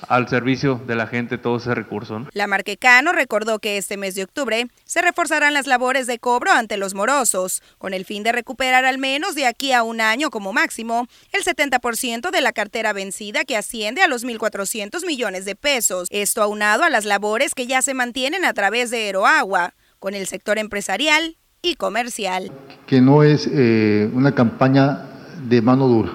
[0.09, 2.27] al servicio de la gente todo ese recurso.
[2.33, 6.77] La Marquecano recordó que este mes de octubre se reforzarán las labores de cobro ante
[6.77, 10.53] los morosos, con el fin de recuperar al menos de aquí a un año como
[10.53, 16.09] máximo el 70% de la cartera vencida que asciende a los 1.400 millones de pesos.
[16.11, 20.27] Esto aunado a las labores que ya se mantienen a través de Aeroagua, con el
[20.27, 22.51] sector empresarial y comercial.
[22.87, 25.03] Que no es eh, una campaña
[25.49, 26.11] de mano dura,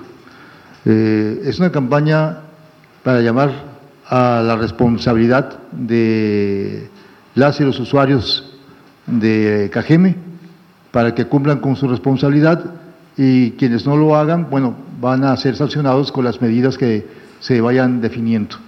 [0.84, 2.40] eh, es una campaña
[3.02, 3.52] para llamar
[4.10, 6.90] a la responsabilidad de
[7.36, 8.58] las y los usuarios
[9.06, 10.18] de Cajeme
[10.92, 12.66] para que cumplan con su responsabilidad
[13.16, 17.08] y quienes no lo hagan, bueno, van a ser sancionados con las medidas que
[17.40, 18.67] se vayan definiendo.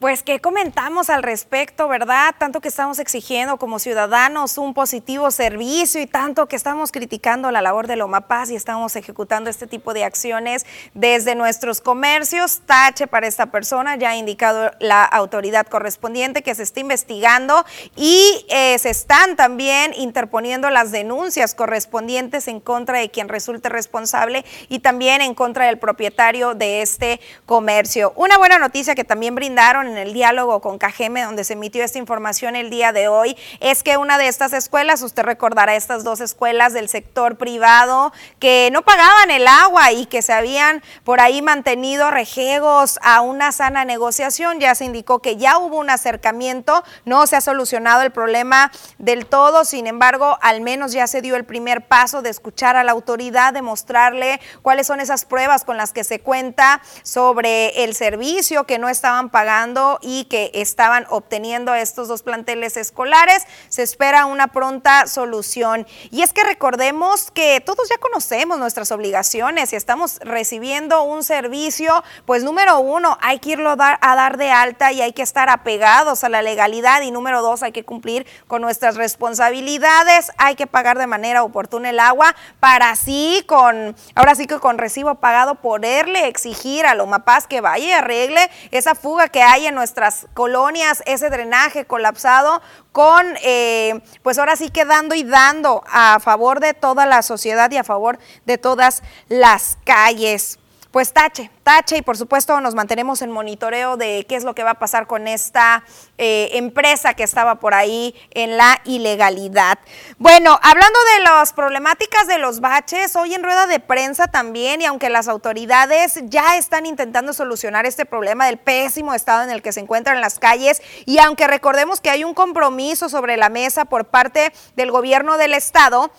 [0.00, 2.34] Pues, ¿qué comentamos al respecto, verdad?
[2.38, 7.60] Tanto que estamos exigiendo como ciudadanos un positivo servicio y tanto que estamos criticando la
[7.60, 12.62] labor de Loma Paz y estamos ejecutando este tipo de acciones desde nuestros comercios.
[12.64, 18.46] Tache para esta persona, ya ha indicado la autoridad correspondiente que se está investigando y
[18.48, 24.78] eh, se están también interponiendo las denuncias correspondientes en contra de quien resulte responsable y
[24.78, 28.14] también en contra del propietario de este comercio.
[28.16, 31.98] Una buena noticia que también brindaron en el diálogo con Cajeme, donde se emitió esta
[31.98, 36.20] información el día de hoy, es que una de estas escuelas, usted recordará estas dos
[36.20, 41.42] escuelas del sector privado, que no pagaban el agua y que se habían por ahí
[41.42, 47.26] mantenido rejegos a una sana negociación, ya se indicó que ya hubo un acercamiento, no
[47.26, 51.44] se ha solucionado el problema del todo, sin embargo, al menos ya se dio el
[51.44, 55.92] primer paso de escuchar a la autoridad, de mostrarle cuáles son esas pruebas con las
[55.92, 62.08] que se cuenta sobre el servicio que no estaban pagando y que estaban obteniendo estos
[62.08, 63.44] dos planteles escolares.
[63.68, 65.86] Se espera una pronta solución.
[66.10, 72.02] Y es que recordemos que todos ya conocemos nuestras obligaciones y estamos recibiendo un servicio,
[72.26, 76.24] pues número uno, hay que irlo a dar, de alta y hay que estar apegados
[76.24, 80.98] a la legalidad y número dos, hay que cumplir con nuestras responsabilidades, hay que pagar
[80.98, 86.28] de manera oportuna el agua para así con, ahora sí que con recibo pagado poderle
[86.28, 91.84] exigir a Lomapaz que vaya y arregle esa fuga que hay nuestras colonias, ese drenaje
[91.84, 92.62] colapsado,
[92.92, 97.70] con, eh, pues ahora sí que dando y dando a favor de toda la sociedad
[97.70, 100.59] y a favor de todas las calles.
[100.90, 104.64] Pues tache, tache y por supuesto nos mantenemos en monitoreo de qué es lo que
[104.64, 105.84] va a pasar con esta
[106.18, 109.78] eh, empresa que estaba por ahí en la ilegalidad.
[110.18, 114.86] Bueno, hablando de las problemáticas de los baches, hoy en rueda de prensa también y
[114.86, 119.72] aunque las autoridades ya están intentando solucionar este problema del pésimo estado en el que
[119.72, 124.06] se encuentran las calles y aunque recordemos que hay un compromiso sobre la mesa por
[124.06, 126.10] parte del gobierno del estado,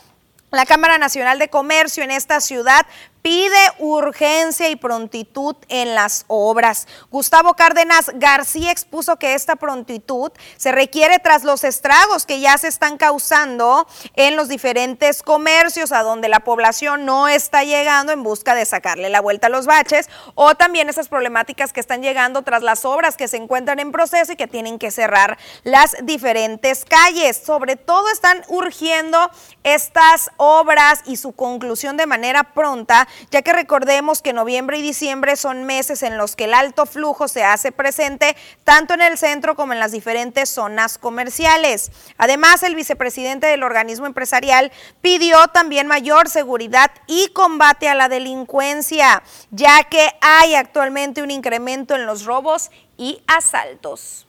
[0.51, 2.85] la Cámara Nacional de Comercio en esta ciudad
[3.21, 6.87] pide urgencia y prontitud en las obras.
[7.09, 12.67] Gustavo Cárdenas García expuso que esta prontitud se requiere tras los estragos que ya se
[12.67, 18.55] están causando en los diferentes comercios a donde la población no está llegando en busca
[18.55, 22.63] de sacarle la vuelta a los baches o también esas problemáticas que están llegando tras
[22.63, 27.37] las obras que se encuentran en proceso y que tienen que cerrar las diferentes calles.
[27.37, 29.29] Sobre todo están urgiendo
[29.63, 35.35] estas obras y su conclusión de manera pronta ya que recordemos que noviembre y diciembre
[35.35, 39.55] son meses en los que el alto flujo se hace presente tanto en el centro
[39.55, 41.91] como en las diferentes zonas comerciales.
[42.17, 49.23] Además, el vicepresidente del organismo empresarial pidió también mayor seguridad y combate a la delincuencia,
[49.51, 54.27] ya que hay actualmente un incremento en los robos y asaltos.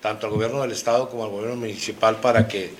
[0.00, 2.72] Tanto al gobierno del estado como al gobierno municipal para que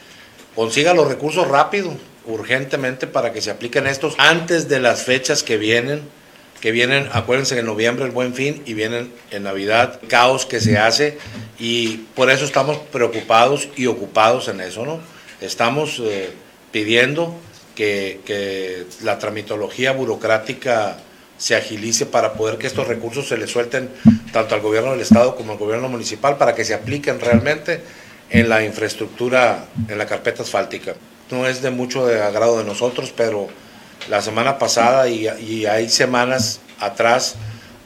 [0.55, 1.93] consiga los recursos rápido,
[2.27, 6.03] urgentemente para que se apliquen estos antes de las fechas que vienen,
[6.61, 10.79] que vienen, acuérdense en noviembre el buen fin y vienen en Navidad, caos que se
[10.79, 11.19] hace
[11.59, 15.01] y por eso estamos preocupados y ocupados en eso, ¿no?
[15.41, 16.31] Estamos eh,
[16.71, 17.35] pidiendo
[17.75, 20.99] que la tramitología burocrática
[21.41, 23.89] se agilice para poder que estos recursos se le suelten
[24.31, 27.81] tanto al gobierno del Estado como al gobierno municipal para que se apliquen realmente
[28.29, 30.97] en la infraestructura, en la carpeta asfáltica.
[31.31, 33.49] No es de mucho de agrado de nosotros, pero
[34.11, 37.37] la semana pasada y, hay semanas atrás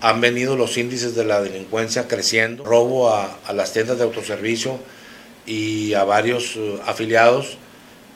[0.00, 4.80] han venido los índices de la delincuencia creciendo, robo a, las tiendas de autoservicio
[5.46, 7.56] y a varios eh, afiliados,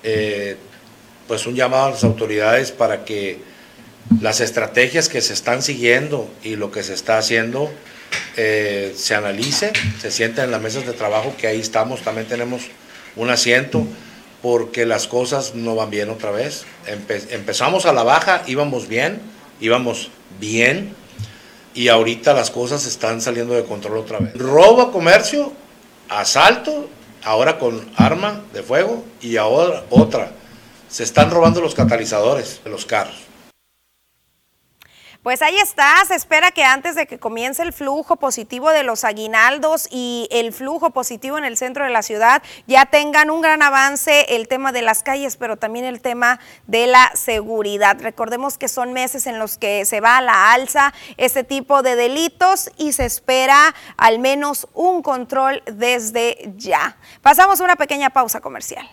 [0.02, 0.56] eh,
[1.28, 3.38] pues un llamado a las autoridades para que
[4.20, 7.70] las estrategias que se están siguiendo y lo que se está haciendo
[8.36, 12.62] eh, se analice, se sienta en las mesas de trabajo, que ahí estamos, también tenemos
[13.16, 13.86] un asiento,
[14.42, 16.64] porque las cosas no van bien otra vez.
[17.30, 19.20] empezamos a la baja, íbamos bien,
[19.60, 20.94] íbamos bien,
[21.74, 24.34] y ahorita las cosas están saliendo de control otra vez.
[24.34, 25.52] Robo a comercio,
[26.08, 26.88] asalto,
[27.24, 30.32] ahora con arma de fuego, y ahora otra.
[30.88, 33.27] Se están robando los catalizadores de los carros.
[35.22, 39.02] Pues ahí está, se espera que antes de que comience el flujo positivo de los
[39.02, 43.60] aguinaldos y el flujo positivo en el centro de la ciudad ya tengan un gran
[43.60, 46.38] avance el tema de las calles, pero también el tema
[46.68, 47.98] de la seguridad.
[48.00, 51.96] Recordemos que son meses en los que se va a la alza este tipo de
[51.96, 56.96] delitos y se espera al menos un control desde ya.
[57.22, 58.88] Pasamos una pequeña pausa comercial.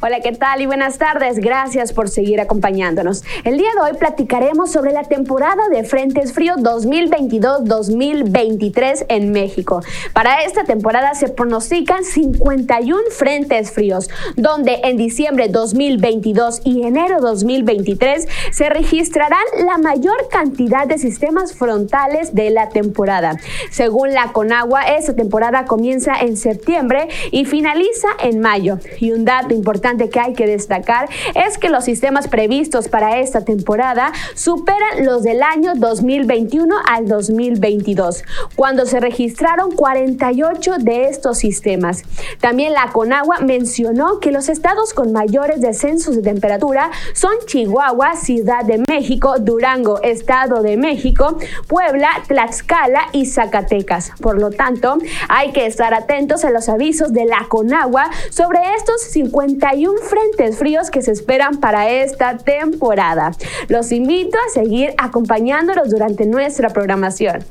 [0.00, 0.60] Hola, ¿qué tal?
[0.60, 1.38] Y buenas tardes.
[1.38, 3.22] Gracias por seguir acompañándonos.
[3.44, 9.82] El día de hoy platicaremos sobre la temporada de Frentes Frío 2022-2023 en México.
[10.12, 18.26] Para esta temporada se pronostican 51 frentes fríos, donde en diciembre 2022 y enero 2023
[18.50, 23.38] se registrarán la mayor cantidad de sistemas frontales de la temporada.
[23.70, 28.80] Según la Conagua, esta temporada comienza en septiembre y finaliza en mayo.
[28.98, 33.20] Y un dato importante importante que hay que destacar es que los sistemas previstos para
[33.20, 38.24] esta temporada superan los del año 2021 al 2022,
[38.56, 42.02] cuando se registraron 48 de estos sistemas.
[42.40, 48.64] También la Conagua mencionó que los estados con mayores descensos de temperatura son Chihuahua, Ciudad
[48.64, 51.36] de México, Durango, Estado de México,
[51.68, 54.12] Puebla, Tlaxcala y Zacatecas.
[54.22, 54.96] Por lo tanto,
[55.28, 60.56] hay que estar atentos a los avisos de la Conagua sobre estos 50 31 frentes
[60.56, 63.32] fríos que se esperan para esta temporada.
[63.68, 67.44] Los invito a seguir acompañándonos durante nuestra programación.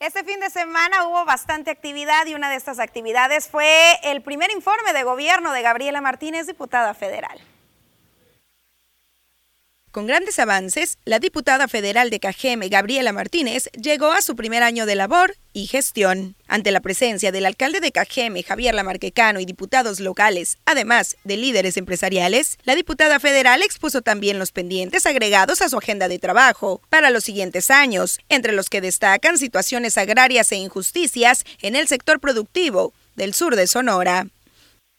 [0.00, 3.68] Este fin de semana hubo bastante actividad y una de estas actividades fue
[4.02, 7.38] el primer informe de gobierno de Gabriela Martínez, diputada federal.
[9.98, 14.86] Con grandes avances, la diputada federal de Cajeme, Gabriela Martínez, llegó a su primer año
[14.86, 16.36] de labor y gestión.
[16.46, 21.76] Ante la presencia del alcalde de Cajeme, Javier Lamarquecano, y diputados locales, además de líderes
[21.76, 27.10] empresariales, la diputada federal expuso también los pendientes agregados a su agenda de trabajo para
[27.10, 32.92] los siguientes años, entre los que destacan situaciones agrarias e injusticias en el sector productivo
[33.16, 34.28] del sur de Sonora.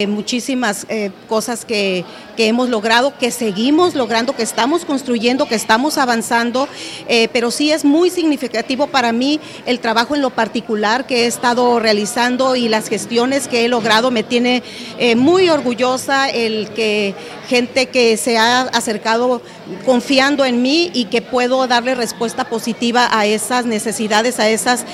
[0.02, 2.06] Eh, muchísimas eh, cosas que,
[2.38, 6.70] que, hemos logrado, que seguimos logrando, que estamos construyendo, que estamos avanzando,
[7.10, 11.26] eh, pero sí es muy significativo para mí el trabajo en lo particular que he
[11.26, 14.10] estado realizando y las gestiones que he logrado.
[14.10, 14.64] Me tiene
[15.18, 17.14] muy orgullosa el que
[17.50, 19.42] gente que se ha acercado
[19.86, 24.86] confiando en mí y que puedo darle respuesta positiva a esas necesidades, a esas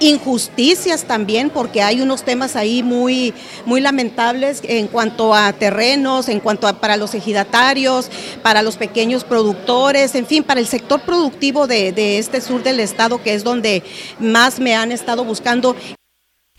[0.00, 3.32] injusticias también, porque hay unos temas ahí muy,
[3.66, 8.10] muy lamentables en cuanto a terrenos, en cuanto a para los ejidatarios,
[8.42, 12.80] para los pequeños productores, en fin, para el sector productivo de, de este sur del
[12.80, 13.82] estado, que es donde
[14.18, 15.76] más me han estado buscando.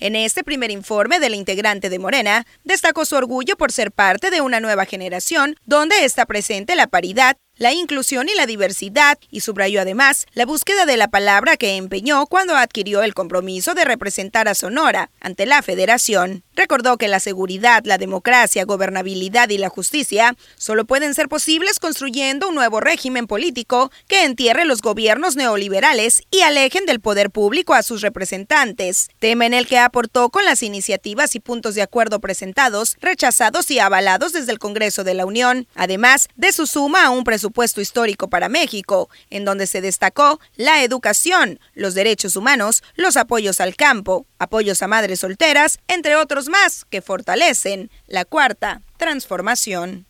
[0.01, 4.41] En este primer informe del integrante de Morena, destacó su orgullo por ser parte de
[4.41, 9.81] una nueva generación donde está presente la paridad, la inclusión y la diversidad, y subrayó
[9.81, 14.55] además la búsqueda de la palabra que empeñó cuando adquirió el compromiso de representar a
[14.55, 16.43] Sonora ante la federación.
[16.55, 22.49] Recordó que la seguridad, la democracia, gobernabilidad y la justicia solo pueden ser posibles construyendo
[22.49, 27.83] un nuevo régimen político que entierre los gobiernos neoliberales y alejen del poder público a
[27.83, 29.09] sus representantes.
[29.19, 33.77] Tema en el que aportó con las iniciativas y puntos de acuerdo presentados, rechazados y
[33.77, 37.81] avalados desde el Congreso de la Unión, además de su suma a un presupuesto puesto
[37.81, 43.75] histórico para México, en donde se destacó la educación, los derechos humanos, los apoyos al
[43.75, 50.05] campo, apoyos a madres solteras, entre otros más, que fortalecen la cuarta transformación.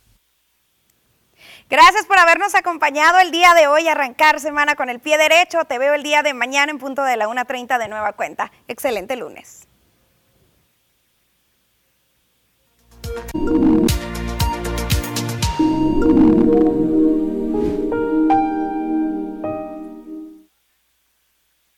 [1.69, 5.63] Gracias por habernos acompañado el día de hoy, arrancar semana con el pie derecho.
[5.63, 8.51] Te veo el día de mañana en punto de la 1.30 de nueva cuenta.
[8.67, 9.67] Excelente lunes.